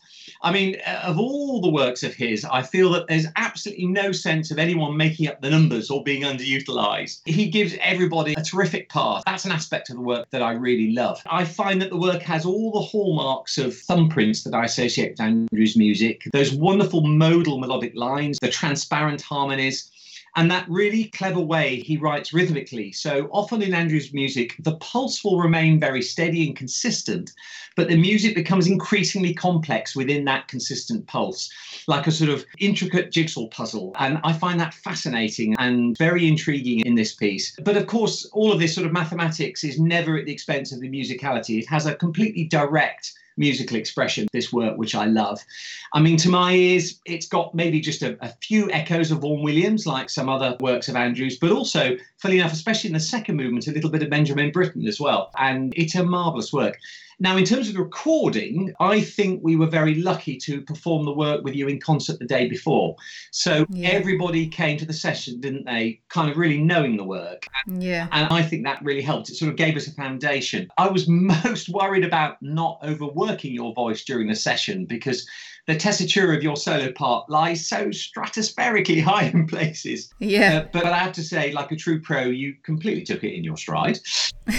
I 0.42 0.52
mean, 0.52 0.76
uh, 0.86 1.02
of 1.04 1.18
all 1.18 1.60
the 1.60 1.70
works 1.70 2.02
of 2.02 2.14
his, 2.14 2.44
I 2.44 2.62
feel 2.62 2.90
that 2.90 3.06
there's 3.06 3.26
absolutely 3.36 3.86
no 3.86 4.12
sense 4.12 4.50
of 4.50 4.58
anyone 4.58 4.96
making 4.96 5.28
up 5.28 5.40
the 5.40 5.50
numbers 5.50 5.90
or 5.90 6.02
being 6.02 6.22
underutilized. 6.22 7.20
He 7.24 7.48
gives 7.48 7.74
everybody 7.80 8.34
a 8.36 8.42
terrific 8.42 8.88
part. 8.88 9.24
That's 9.24 9.44
an 9.44 9.52
aspect 9.52 9.88
of 9.90 9.96
the 9.96 10.02
work 10.02 10.28
that 10.30 10.42
I 10.42 10.52
really 10.52 10.92
love. 10.92 11.22
I 11.26 11.44
find 11.44 11.80
that 11.82 11.90
the 11.90 11.96
work 11.96 12.22
has 12.22 12.44
all 12.44 12.70
the 12.72 12.80
hallmarks 12.80 13.58
of 13.58 13.72
thumbprints 13.72 14.44
that 14.44 14.54
I 14.54 14.64
associate 14.64 15.12
with 15.12 15.20
Andrew's 15.20 15.76
music. 15.76 16.22
Those 16.32 16.52
wonderful 16.52 17.02
modal 17.02 17.58
melodic 17.58 17.94
lines, 17.94 18.38
the 18.40 18.48
transparent 18.48 19.22
harmonies, 19.22 19.90
and 20.36 20.50
that 20.50 20.68
really 20.68 21.04
clever 21.04 21.40
way 21.40 21.76
he 21.80 21.96
writes 21.96 22.32
rhythmically. 22.32 22.92
So 22.92 23.28
often 23.32 23.62
in 23.62 23.72
Andrew's 23.72 24.12
music, 24.12 24.54
the 24.60 24.76
pulse 24.76 25.24
will 25.24 25.40
remain 25.40 25.80
very 25.80 26.02
steady 26.02 26.46
and 26.46 26.54
consistent, 26.54 27.32
but 27.74 27.88
the 27.88 27.96
music 27.96 28.34
becomes 28.34 28.66
increasingly 28.66 29.32
complex 29.32 29.96
within 29.96 30.26
that 30.26 30.48
consistent 30.48 31.06
pulse, 31.06 31.50
like 31.88 32.06
a 32.06 32.12
sort 32.12 32.30
of 32.30 32.44
intricate 32.58 33.10
jigsaw 33.10 33.48
puzzle. 33.48 33.92
And 33.98 34.20
I 34.24 34.34
find 34.34 34.60
that 34.60 34.74
fascinating 34.74 35.56
and 35.58 35.96
very 35.96 36.28
intriguing 36.28 36.80
in 36.80 36.94
this 36.94 37.14
piece. 37.14 37.56
But 37.64 37.78
of 37.78 37.86
course, 37.86 38.26
all 38.32 38.52
of 38.52 38.60
this 38.60 38.74
sort 38.74 38.86
of 38.86 38.92
mathematics 38.92 39.64
is 39.64 39.80
never 39.80 40.18
at 40.18 40.26
the 40.26 40.32
expense 40.32 40.70
of 40.70 40.80
the 40.80 40.90
musicality. 40.90 41.58
It 41.58 41.68
has 41.68 41.86
a 41.86 41.94
completely 41.94 42.44
direct 42.44 43.14
musical 43.36 43.76
expression, 43.76 44.28
this 44.32 44.52
work, 44.52 44.76
which 44.78 44.94
I 44.94 45.06
love. 45.06 45.40
I 45.92 46.00
mean, 46.00 46.16
to 46.18 46.28
my 46.28 46.52
ears, 46.52 47.00
it's 47.04 47.26
got 47.26 47.54
maybe 47.54 47.80
just 47.80 48.02
a, 48.02 48.16
a 48.24 48.32
few 48.42 48.70
echoes 48.70 49.10
of 49.10 49.18
Vaughan 49.18 49.42
Williams, 49.42 49.86
like 49.86 50.10
some 50.10 50.28
other 50.28 50.56
works 50.60 50.88
of 50.88 50.96
Andrews, 50.96 51.38
but 51.38 51.52
also, 51.52 51.96
funny 52.18 52.38
enough, 52.38 52.52
especially 52.52 52.88
in 52.88 52.94
the 52.94 53.00
second 53.00 53.36
movement, 53.36 53.66
a 53.66 53.72
little 53.72 53.90
bit 53.90 54.02
of 54.02 54.10
Benjamin 54.10 54.50
Britten 54.50 54.86
as 54.86 55.00
well. 55.00 55.30
And 55.38 55.74
it's 55.76 55.94
a 55.94 56.04
marvellous 56.04 56.52
work. 56.52 56.78
Now, 57.18 57.36
in 57.36 57.44
terms 57.44 57.68
of 57.68 57.74
the 57.74 57.82
recording, 57.82 58.74
I 58.78 59.00
think 59.00 59.40
we 59.42 59.56
were 59.56 59.66
very 59.66 59.94
lucky 59.94 60.36
to 60.38 60.60
perform 60.60 61.06
the 61.06 61.12
work 61.12 61.42
with 61.44 61.54
you 61.54 61.66
in 61.66 61.80
concert 61.80 62.18
the 62.18 62.26
day 62.26 62.46
before. 62.46 62.94
So 63.30 63.64
yeah. 63.70 63.88
everybody 63.88 64.48
came 64.48 64.76
to 64.78 64.84
the 64.84 64.92
session, 64.92 65.40
didn't 65.40 65.64
they? 65.64 66.00
Kind 66.10 66.30
of 66.30 66.36
really 66.36 66.58
knowing 66.58 66.98
the 66.98 67.04
work. 67.04 67.46
Yeah. 67.66 68.08
And 68.12 68.30
I 68.30 68.42
think 68.42 68.64
that 68.64 68.84
really 68.84 69.00
helped. 69.00 69.30
It 69.30 69.36
sort 69.36 69.50
of 69.50 69.56
gave 69.56 69.76
us 69.76 69.86
a 69.86 69.92
foundation. 69.92 70.68
I 70.76 70.88
was 70.88 71.08
most 71.08 71.70
worried 71.70 72.04
about 72.04 72.36
not 72.42 72.80
overworking 72.82 73.54
your 73.54 73.72
voice 73.72 74.04
during 74.04 74.28
the 74.28 74.36
session 74.36 74.84
because 74.84 75.26
the 75.66 75.74
tessitura 75.74 76.36
of 76.36 76.42
your 76.42 76.56
solo 76.56 76.92
part 76.92 77.28
lies 77.28 77.66
so 77.66 77.88
stratospherically 77.88 79.02
high 79.02 79.24
in 79.24 79.46
places. 79.46 80.12
Yeah. 80.18 80.64
Uh, 80.64 80.68
but 80.72 80.86
I 80.86 80.98
have 80.98 81.12
to 81.14 81.22
say, 81.22 81.52
like 81.52 81.72
a 81.72 81.76
true 81.76 82.00
pro, 82.00 82.22
you 82.22 82.54
completely 82.62 83.02
took 83.02 83.24
it 83.24 83.34
in 83.34 83.44
your 83.44 83.56
stride. 83.56 83.98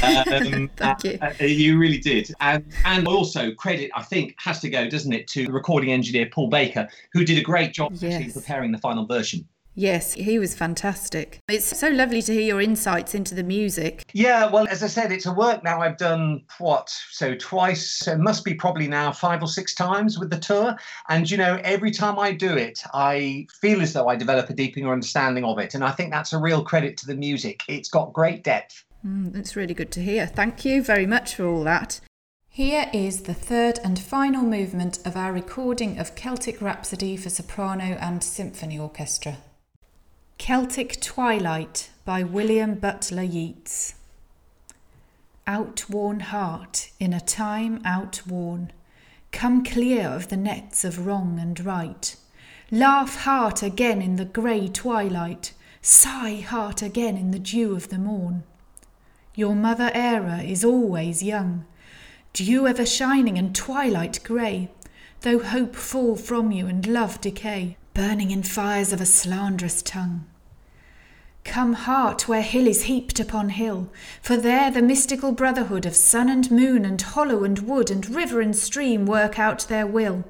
Um, 0.04 0.70
Thank 0.76 1.04
you. 1.06 1.18
Uh, 1.22 1.32
you 1.44 1.78
really 1.78 2.00
did. 2.00 2.34
And, 2.42 2.66
and 2.86 3.08
also, 3.08 3.52
credit, 3.54 3.90
I 3.96 4.04
think, 4.04 4.36
has 4.38 4.60
to 4.62 4.70
go, 4.70 4.90
doesn't 4.90 5.14
it, 5.14 5.28
to 5.30 5.46
the 5.46 5.54
recording 5.54 5.92
engineer, 5.92 6.30
Paul 6.32 6.50
Baker, 6.50 6.90
who 7.14 7.24
did 7.24 7.38
a 7.38 7.44
great 7.44 7.74
job 7.74 7.94
yes. 7.94 8.04
actually 8.04 8.34
preparing 8.34 8.72
the 8.72 8.78
final 8.78 9.06
version. 9.06 9.48
Yes, 9.78 10.14
he 10.14 10.40
was 10.40 10.56
fantastic. 10.56 11.40
It's 11.48 11.78
so 11.78 11.90
lovely 11.90 12.24
to 12.24 12.34
hear 12.34 12.42
your 12.42 12.62
insights 12.62 13.14
into 13.14 13.36
the 13.36 13.44
music. 13.44 14.10
Yeah, 14.12 14.50
well, 14.50 14.68
as 14.68 14.82
I 14.82 14.88
said, 14.88 15.12
it's 15.12 15.28
a 15.28 15.32
work 15.32 15.64
now 15.64 15.82
I've 15.82 15.98
done 15.98 16.42
what? 16.58 16.90
So 17.12 17.36
twice, 17.36 17.88
so 17.88 18.14
it 18.14 18.20
must 18.20 18.44
be 18.44 18.56
probably 18.56 18.88
now 18.88 19.12
five 19.12 19.44
or 19.44 19.48
six 19.48 19.76
times 19.76 20.18
with 20.18 20.32
the 20.32 20.40
tour. 20.40 20.76
And, 21.10 21.30
you 21.30 21.38
know, 21.38 21.60
every 21.64 21.92
time 21.92 22.18
I 22.18 22.32
do 22.32 22.58
it, 22.58 22.82
I 22.96 23.46
feel 23.62 23.84
as 23.84 23.94
though 23.94 24.08
I 24.08 24.16
develop 24.16 24.50
a 24.50 24.56
deeper 24.56 24.92
understanding 24.92 25.44
of 25.44 25.60
it. 25.60 25.76
And 25.76 25.84
I 25.84 25.92
think 25.92 26.12
that's 26.12 26.34
a 26.34 26.40
real 26.40 26.64
credit 26.64 26.98
to 26.98 27.06
the 27.06 27.16
music. 27.16 27.62
It's 27.68 27.90
got 27.90 28.14
great 28.14 28.44
depth. 28.44 28.84
Mm, 29.06 29.32
that's 29.32 29.56
really 29.56 29.76
good 29.76 29.92
to 29.92 30.02
hear. 30.02 30.26
Thank 30.26 30.66
you 30.66 30.82
very 30.82 31.06
much 31.06 31.36
for 31.36 31.46
all 31.46 31.64
that. 31.66 32.00
Here 32.50 32.90
is 32.92 33.22
the 33.22 33.36
third 33.36 33.78
and 33.84 34.00
final 34.00 34.42
movement 34.42 35.06
of 35.06 35.16
our 35.16 35.32
recording 35.32 36.00
of 36.00 36.16
Celtic 36.16 36.64
Rhapsody 36.64 37.16
for 37.16 37.30
soprano 37.30 37.96
and 38.02 38.24
symphony 38.24 38.80
orchestra. 38.80 39.38
Celtic 40.38 41.02
Twilight 41.02 41.90
by 42.06 42.24
William 42.24 42.76
Butler 42.76 43.24
Yeats. 43.24 43.96
Outworn 45.46 46.22
heart, 46.22 46.92
in 47.00 47.12
a 47.12 47.20
time 47.20 47.82
outworn, 47.84 48.72
come 49.34 49.66
clear 49.66 50.08
of 50.08 50.30
the 50.30 50.38
nets 50.38 50.86
of 50.86 51.06
wrong 51.06 51.38
and 51.40 51.60
right. 51.66 52.16
Laugh 52.72 53.24
heart 53.24 53.62
again 53.62 54.02
in 54.02 54.16
the 54.16 54.26
grey 54.26 54.70
twilight, 54.70 55.54
sigh 55.82 56.36
heart 56.36 56.82
again 56.82 57.18
in 57.18 57.32
the 57.32 57.40
dew 57.40 57.76
of 57.76 57.90
the 57.90 57.98
morn. 57.98 58.44
Your 59.36 59.56
mother 59.56 59.92
Eire 59.94 60.42
is 60.46 60.64
always 60.64 61.24
young, 61.24 61.66
dew 62.32 62.68
ever 62.68 62.86
shining 62.86 63.38
and 63.38 63.54
twilight 63.54 64.24
grey, 64.24 64.70
though 65.22 65.40
hope 65.40 65.76
fall 65.76 66.16
from 66.16 66.52
you 66.52 66.68
and 66.68 66.86
love 66.88 67.20
decay 67.20 67.76
burning 67.98 68.30
in 68.30 68.44
fires 68.44 68.94
of 68.94 69.02
a 69.02 69.06
slanderous 69.08 69.82
tongue. 69.82 70.24
Come, 71.44 71.74
heart, 71.74 72.28
where 72.28 72.44
hill 72.44 72.68
is 72.68 72.84
heaped 72.84 73.20
upon 73.20 73.50
hill, 73.50 73.92
for 74.22 74.38
there 74.38 74.70
the 74.70 74.84
mystical 74.84 75.32
brotherhood 75.32 75.84
of 75.84 75.96
sun 75.96 76.30
and 76.30 76.52
moon 76.52 76.86
and 76.86 77.02
hollow 77.02 77.44
and 77.44 77.58
wood 77.58 77.90
and 77.90 78.08
river 78.08 78.40
and 78.40 78.56
stream 78.56 79.08
work 79.08 79.40
out 79.40 79.62
their 79.68 79.88
will. 79.88 80.26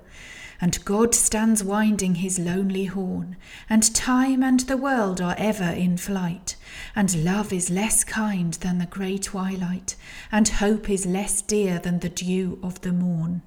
And 0.61 0.84
God 0.86 1.13
stands 1.13 1.61
winding 1.61 2.15
his 2.15 2.39
lonely 2.39 2.86
horn, 2.86 3.36
and 3.70 3.93
time 3.93 4.43
and 4.43 4.61
the 4.61 4.78
world 4.78 5.20
are 5.20 5.36
ever 5.38 5.72
in 5.72 5.97
flight, 5.97 6.55
and 6.95 7.26
love 7.26 7.51
is 7.51 7.70
less 7.70 8.05
kind 8.05 8.53
than 8.53 8.78
the 8.78 8.86
grey 8.86 9.18
twilight, 9.18 9.97
and 10.32 10.47
hope 10.47 10.89
is 10.89 11.05
less 11.05 11.41
dear 11.41 11.80
than 11.80 11.99
the 11.99 12.07
dew 12.07 12.59
of 12.63 12.80
the 12.80 12.93
morn. 12.93 13.41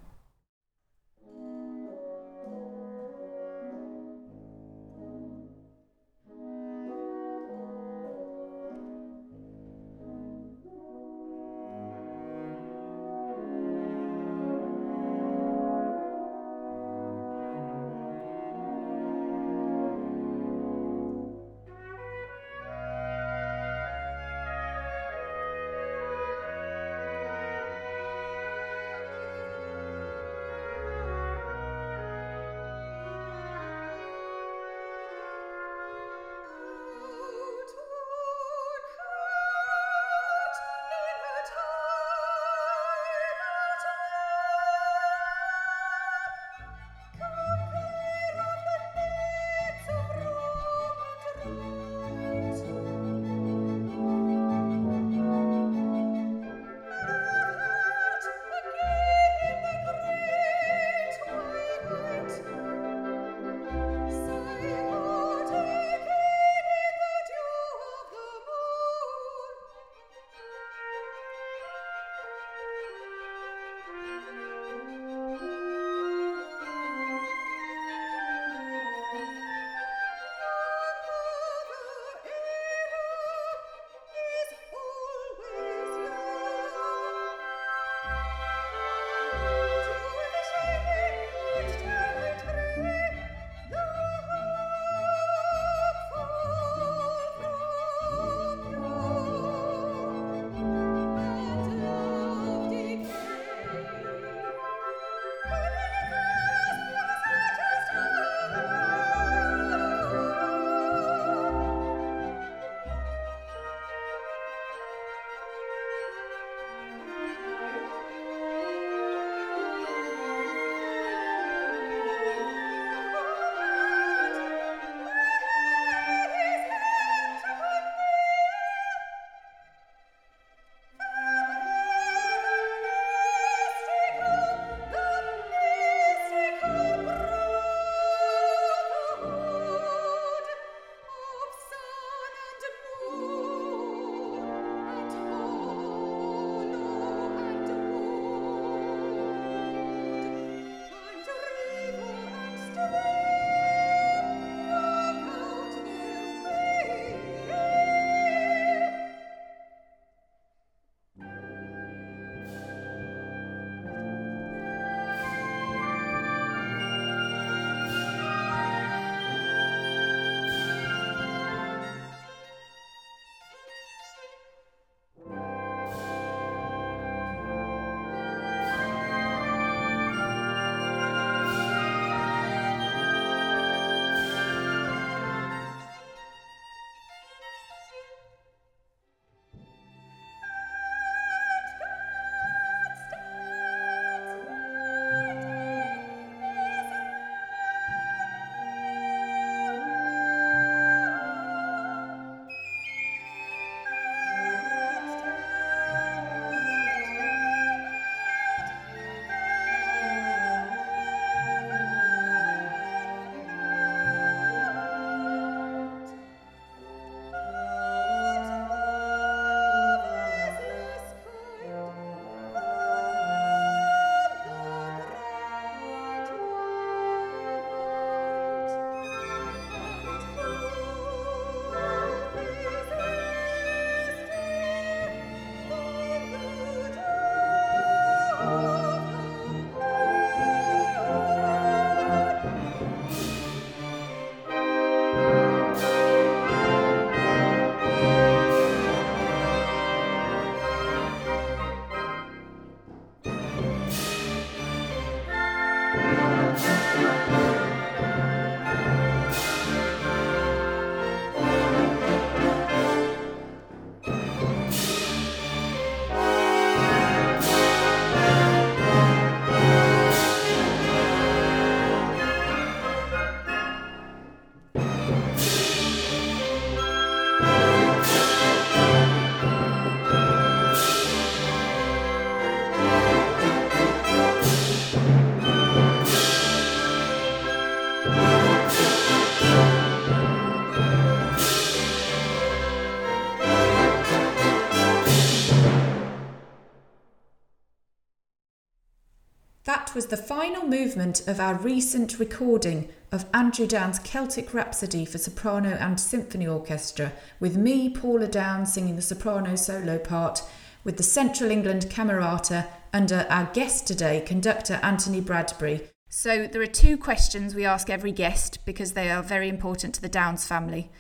Was 300.01 300.07
the 300.07 300.17
final 300.17 300.67
movement 300.67 301.29
of 301.29 301.41
our 301.41 301.57
recent 301.57 302.19
recording 302.19 302.89
of 303.13 303.27
Andrew 303.35 303.67
Downes' 303.67 303.99
Celtic 303.99 304.55
Rhapsody 304.55 305.05
for 305.05 305.19
soprano 305.19 305.77
and 305.79 306.01
symphony 306.01 306.47
orchestra, 306.47 307.13
with 307.39 307.59
me, 307.59 307.91
Paula 307.91 308.27
Downes, 308.27 308.73
singing 308.73 308.97
the 308.97 309.03
soprano 309.03 309.57
solo 309.57 309.99
part, 309.99 310.43
with 310.85 310.97
the 310.97 311.03
Central 311.03 311.51
England 311.51 311.91
Camerata 311.91 312.67
under 312.95 313.27
our 313.29 313.51
guest 313.53 313.87
today, 313.87 314.23
conductor 314.23 314.81
Anthony 314.83 315.21
Bradbury. 315.21 315.83
So, 316.09 316.47
there 316.47 316.63
are 316.63 316.67
two 316.67 316.97
questions 316.97 317.55
we 317.55 317.67
ask 317.67 317.91
every 317.91 318.13
guest 318.13 318.65
because 318.65 318.93
they 318.93 319.11
are 319.11 319.23
very 319.23 319.51
important 319.51 319.95
to 319.97 320.01
the 320.01 320.09
Downes 320.09 320.47
family. 320.47 320.91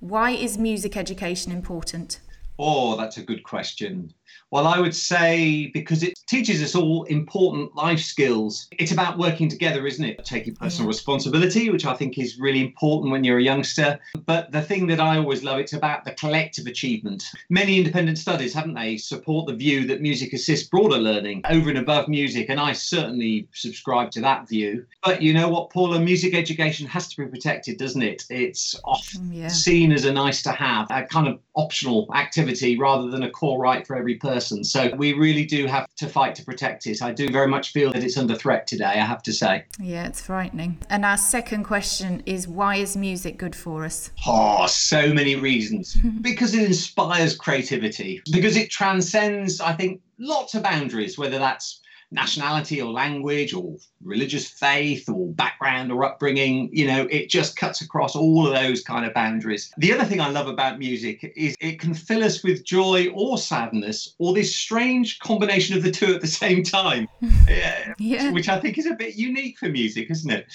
Why 0.00 0.32
is 0.32 0.58
music 0.58 0.96
education 0.96 1.52
important? 1.52 2.18
Oh, 2.58 2.96
that's 2.96 3.18
a 3.18 3.22
good 3.22 3.44
question. 3.44 4.14
Well, 4.50 4.66
I 4.66 4.80
would 4.80 4.94
say 4.94 5.70
because 5.74 6.02
it 6.02 6.18
teaches 6.26 6.62
us 6.62 6.74
all 6.74 7.04
important 7.04 7.74
life 7.76 8.00
skills. 8.00 8.68
It's 8.78 8.92
about 8.92 9.18
working 9.18 9.48
together, 9.48 9.86
isn't 9.86 10.04
it? 10.04 10.24
Taking 10.24 10.54
personal 10.54 10.86
yeah. 10.86 10.96
responsibility, 10.96 11.70
which 11.70 11.84
I 11.84 11.94
think 11.94 12.18
is 12.18 12.38
really 12.38 12.60
important 12.60 13.12
when 13.12 13.24
you're 13.24 13.38
a 13.38 13.42
youngster. 13.42 13.98
But 14.24 14.50
the 14.50 14.62
thing 14.62 14.86
that 14.86 15.00
I 15.00 15.18
always 15.18 15.44
love, 15.44 15.58
it's 15.58 15.74
about 15.74 16.04
the 16.04 16.12
collective 16.12 16.66
achievement. 16.66 17.24
Many 17.50 17.76
independent 17.76 18.18
studies, 18.18 18.54
haven't 18.54 18.74
they, 18.74 18.96
support 18.96 19.46
the 19.46 19.54
view 19.54 19.86
that 19.86 20.00
music 20.00 20.32
assists 20.32 20.68
broader 20.68 20.98
learning 20.98 21.42
over 21.50 21.68
and 21.68 21.78
above 21.78 22.08
music. 22.08 22.48
And 22.48 22.58
I 22.58 22.72
certainly 22.72 23.48
subscribe 23.52 24.10
to 24.12 24.20
that 24.22 24.48
view. 24.48 24.86
But 25.04 25.20
you 25.20 25.34
know 25.34 25.48
what, 25.48 25.70
Paula? 25.70 26.00
Music 26.00 26.34
education 26.34 26.86
has 26.86 27.08
to 27.08 27.22
be 27.22 27.30
protected, 27.30 27.76
doesn't 27.76 28.02
it? 28.02 28.24
It's 28.30 28.80
often 28.84 29.30
yeah. 29.32 29.48
seen 29.48 29.92
as 29.92 30.06
a 30.06 30.12
nice 30.12 30.42
to 30.44 30.52
have, 30.52 30.86
a 30.90 31.02
kind 31.02 31.28
of 31.28 31.38
optional 31.54 32.08
activity 32.14 32.78
rather 32.78 33.10
than 33.10 33.24
a 33.24 33.30
core 33.30 33.60
right 33.60 33.86
for 33.86 33.96
every 33.96 34.14
person 34.14 34.27
person. 34.28 34.62
So 34.62 34.94
we 34.94 35.14
really 35.14 35.44
do 35.44 35.66
have 35.66 35.86
to 35.96 36.06
fight 36.06 36.34
to 36.36 36.44
protect 36.44 36.86
it. 36.86 37.02
I 37.02 37.12
do 37.12 37.30
very 37.30 37.48
much 37.48 37.72
feel 37.72 37.92
that 37.92 38.04
it's 38.04 38.18
under 38.18 38.34
threat 38.34 38.66
today, 38.66 38.84
I 38.84 39.04
have 39.04 39.22
to 39.24 39.32
say. 39.32 39.64
Yeah, 39.80 40.06
it's 40.06 40.20
frightening. 40.20 40.78
And 40.90 41.04
our 41.04 41.16
second 41.16 41.64
question 41.64 42.22
is 42.26 42.46
why 42.46 42.76
is 42.76 42.96
music 42.96 43.38
good 43.38 43.56
for 43.56 43.84
us? 43.84 44.10
Oh, 44.26 44.66
so 44.66 45.12
many 45.12 45.34
reasons. 45.36 45.94
because 46.20 46.54
it 46.54 46.64
inspires 46.64 47.36
creativity, 47.36 48.20
because 48.30 48.56
it 48.56 48.70
transcends, 48.70 49.60
I 49.60 49.72
think, 49.72 50.00
lots 50.18 50.54
of 50.54 50.62
boundaries, 50.62 51.16
whether 51.16 51.38
that's 51.38 51.80
nationality 52.10 52.80
or 52.80 52.90
language 52.90 53.52
or 53.52 53.76
religious 54.02 54.48
faith 54.48 55.08
or 55.08 55.28
background 55.32 55.92
or 55.92 56.04
upbringing. 56.04 56.70
You 56.72 56.86
know, 56.86 57.06
it 57.10 57.28
just 57.28 57.56
cuts 57.56 57.80
across 57.80 58.16
all 58.16 58.46
of 58.46 58.54
those 58.54 58.82
kind 58.82 59.04
of 59.04 59.12
boundaries. 59.14 59.70
The 59.78 59.92
other 59.92 60.04
thing 60.04 60.20
I 60.20 60.28
love 60.28 60.46
about 60.46 60.78
music 60.78 61.32
is 61.36 61.54
it 61.60 61.78
can 61.78 61.94
fill 61.94 62.24
us 62.24 62.42
with 62.42 62.64
joy 62.64 63.08
or 63.14 63.38
sadness 63.38 64.14
or 64.18 64.32
this 64.32 64.54
strange 64.54 65.18
combination 65.18 65.76
of 65.76 65.82
the 65.82 65.90
two 65.90 66.14
at 66.14 66.20
the 66.20 66.26
same 66.26 66.62
time, 66.62 67.08
yeah. 67.98 68.32
which 68.32 68.48
I 68.48 68.58
think 68.58 68.78
is 68.78 68.86
a 68.86 68.94
bit 68.94 69.16
unique 69.16 69.58
for 69.58 69.68
music, 69.68 70.10
isn't 70.10 70.30
it? 70.30 70.46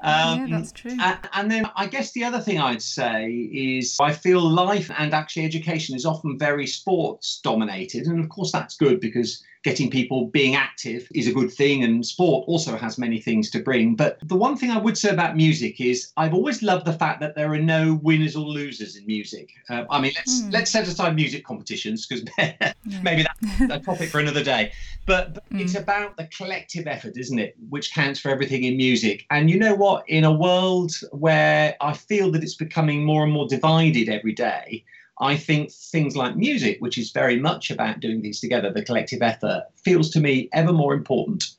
Um, 0.00 0.46
yeah, 0.46 0.58
that's 0.58 0.72
true. 0.72 0.96
And, 1.00 1.18
and 1.32 1.50
then 1.50 1.70
I 1.74 1.86
guess 1.86 2.12
the 2.12 2.24
other 2.24 2.40
thing 2.40 2.60
I'd 2.60 2.82
say 2.82 3.30
is 3.30 3.96
I 4.00 4.12
feel 4.12 4.40
life 4.40 4.90
and 4.98 5.14
actually 5.14 5.44
education 5.44 5.96
is 5.96 6.04
often 6.04 6.38
very 6.38 6.66
sports 6.66 7.40
dominated. 7.42 8.06
And 8.06 8.20
of 8.20 8.28
course, 8.28 8.52
that's 8.52 8.76
good 8.76 9.00
because 9.00 9.42
getting 9.66 9.90
people 9.90 10.26
being 10.26 10.54
active 10.54 11.08
is 11.12 11.26
a 11.26 11.32
good 11.32 11.52
thing, 11.52 11.82
and 11.82 12.06
sport 12.06 12.44
also 12.46 12.76
has 12.76 12.98
many 12.98 13.20
things 13.20 13.50
to 13.50 13.58
bring. 13.58 13.96
But 13.96 14.16
the 14.22 14.36
one 14.36 14.56
thing 14.56 14.70
I 14.70 14.78
would 14.78 14.96
say 14.96 15.10
about 15.10 15.36
music 15.36 15.80
is 15.80 16.12
I've 16.16 16.34
always 16.34 16.62
loved 16.62 16.86
the 16.86 16.92
fact 16.92 17.18
that 17.18 17.34
there 17.34 17.52
are 17.52 17.58
no 17.58 17.98
winners 18.00 18.36
or 18.36 18.46
losers 18.46 18.94
in 18.94 19.04
music. 19.06 19.50
Uh, 19.68 19.82
I 19.90 20.00
mean, 20.00 20.12
let's 20.14 20.40
mm. 20.40 20.52
let's 20.52 20.70
set 20.70 20.86
aside 20.86 21.16
music 21.16 21.44
competitions 21.44 22.06
because 22.06 22.24
maybe 23.02 23.24
that's 23.24 23.60
a 23.72 23.80
topic 23.80 24.08
for 24.08 24.20
another 24.20 24.44
day. 24.44 24.70
But, 25.04 25.34
but 25.34 25.50
mm. 25.50 25.60
it's 25.60 25.74
about 25.74 26.16
the 26.16 26.28
collective 26.28 26.86
effort, 26.86 27.16
isn't 27.16 27.38
it, 27.40 27.56
which 27.68 27.92
counts 27.92 28.20
for 28.20 28.30
everything 28.30 28.62
in 28.62 28.76
music. 28.76 29.26
And 29.30 29.50
you 29.50 29.58
know 29.58 29.74
what? 29.74 30.08
In 30.08 30.22
a 30.22 30.32
world 30.32 30.92
where 31.10 31.74
I 31.80 31.92
feel 31.92 32.30
that 32.30 32.44
it's 32.44 32.54
becoming 32.54 33.04
more 33.04 33.24
and 33.24 33.32
more 33.32 33.48
divided 33.48 34.08
every 34.08 34.32
day. 34.32 34.84
I 35.18 35.36
think 35.36 35.72
things 35.72 36.16
like 36.16 36.36
music, 36.36 36.78
which 36.80 36.98
is 36.98 37.10
very 37.10 37.38
much 37.38 37.70
about 37.70 38.00
doing 38.00 38.20
these 38.22 38.40
together, 38.40 38.72
the 38.72 38.84
collective 38.84 39.22
effort, 39.22 39.64
feels 39.76 40.10
to 40.10 40.20
me 40.20 40.48
ever 40.52 40.72
more 40.72 40.94
important. 40.94 41.52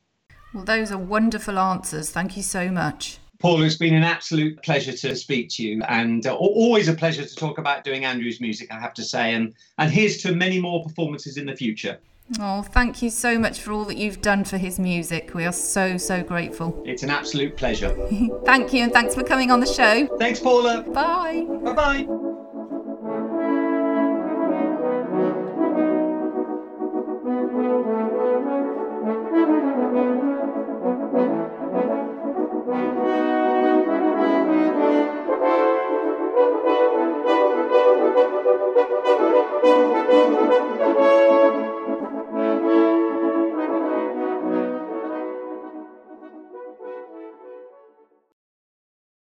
Well, 0.54 0.64
those 0.64 0.92
are 0.92 0.98
wonderful 0.98 1.58
answers. 1.58 2.10
Thank 2.10 2.36
you 2.36 2.42
so 2.42 2.70
much. 2.70 3.18
Paul, 3.38 3.62
it's 3.62 3.76
been 3.76 3.94
an 3.94 4.02
absolute 4.02 4.60
pleasure 4.62 4.92
to 4.92 5.14
speak 5.14 5.48
to 5.50 5.62
you, 5.62 5.82
and 5.84 6.26
uh, 6.26 6.34
always 6.34 6.88
a 6.88 6.94
pleasure 6.94 7.24
to 7.24 7.34
talk 7.36 7.58
about 7.58 7.84
doing 7.84 8.04
Andrew's 8.04 8.40
music, 8.40 8.72
I 8.72 8.80
have 8.80 8.94
to 8.94 9.04
say. 9.04 9.34
And, 9.34 9.54
and 9.78 9.92
here's 9.92 10.18
to 10.22 10.34
many 10.34 10.60
more 10.60 10.82
performances 10.82 11.36
in 11.36 11.46
the 11.46 11.54
future. 11.54 11.98
Oh, 12.40 12.62
thank 12.62 13.00
you 13.00 13.10
so 13.10 13.38
much 13.38 13.60
for 13.60 13.72
all 13.72 13.84
that 13.84 13.96
you've 13.96 14.20
done 14.20 14.44
for 14.44 14.58
his 14.58 14.78
music. 14.78 15.34
We 15.34 15.46
are 15.46 15.52
so, 15.52 15.96
so 15.96 16.22
grateful. 16.22 16.82
It's 16.84 17.02
an 17.02 17.10
absolute 17.10 17.56
pleasure. 17.56 17.96
thank 18.44 18.72
you, 18.72 18.82
and 18.82 18.92
thanks 18.92 19.14
for 19.14 19.22
coming 19.22 19.50
on 19.50 19.60
the 19.60 19.66
show. 19.66 20.06
Thanks, 20.18 20.40
Paula. 20.40 20.82
Bye. 20.82 21.46
Bye 21.62 21.72
bye. 21.72 22.27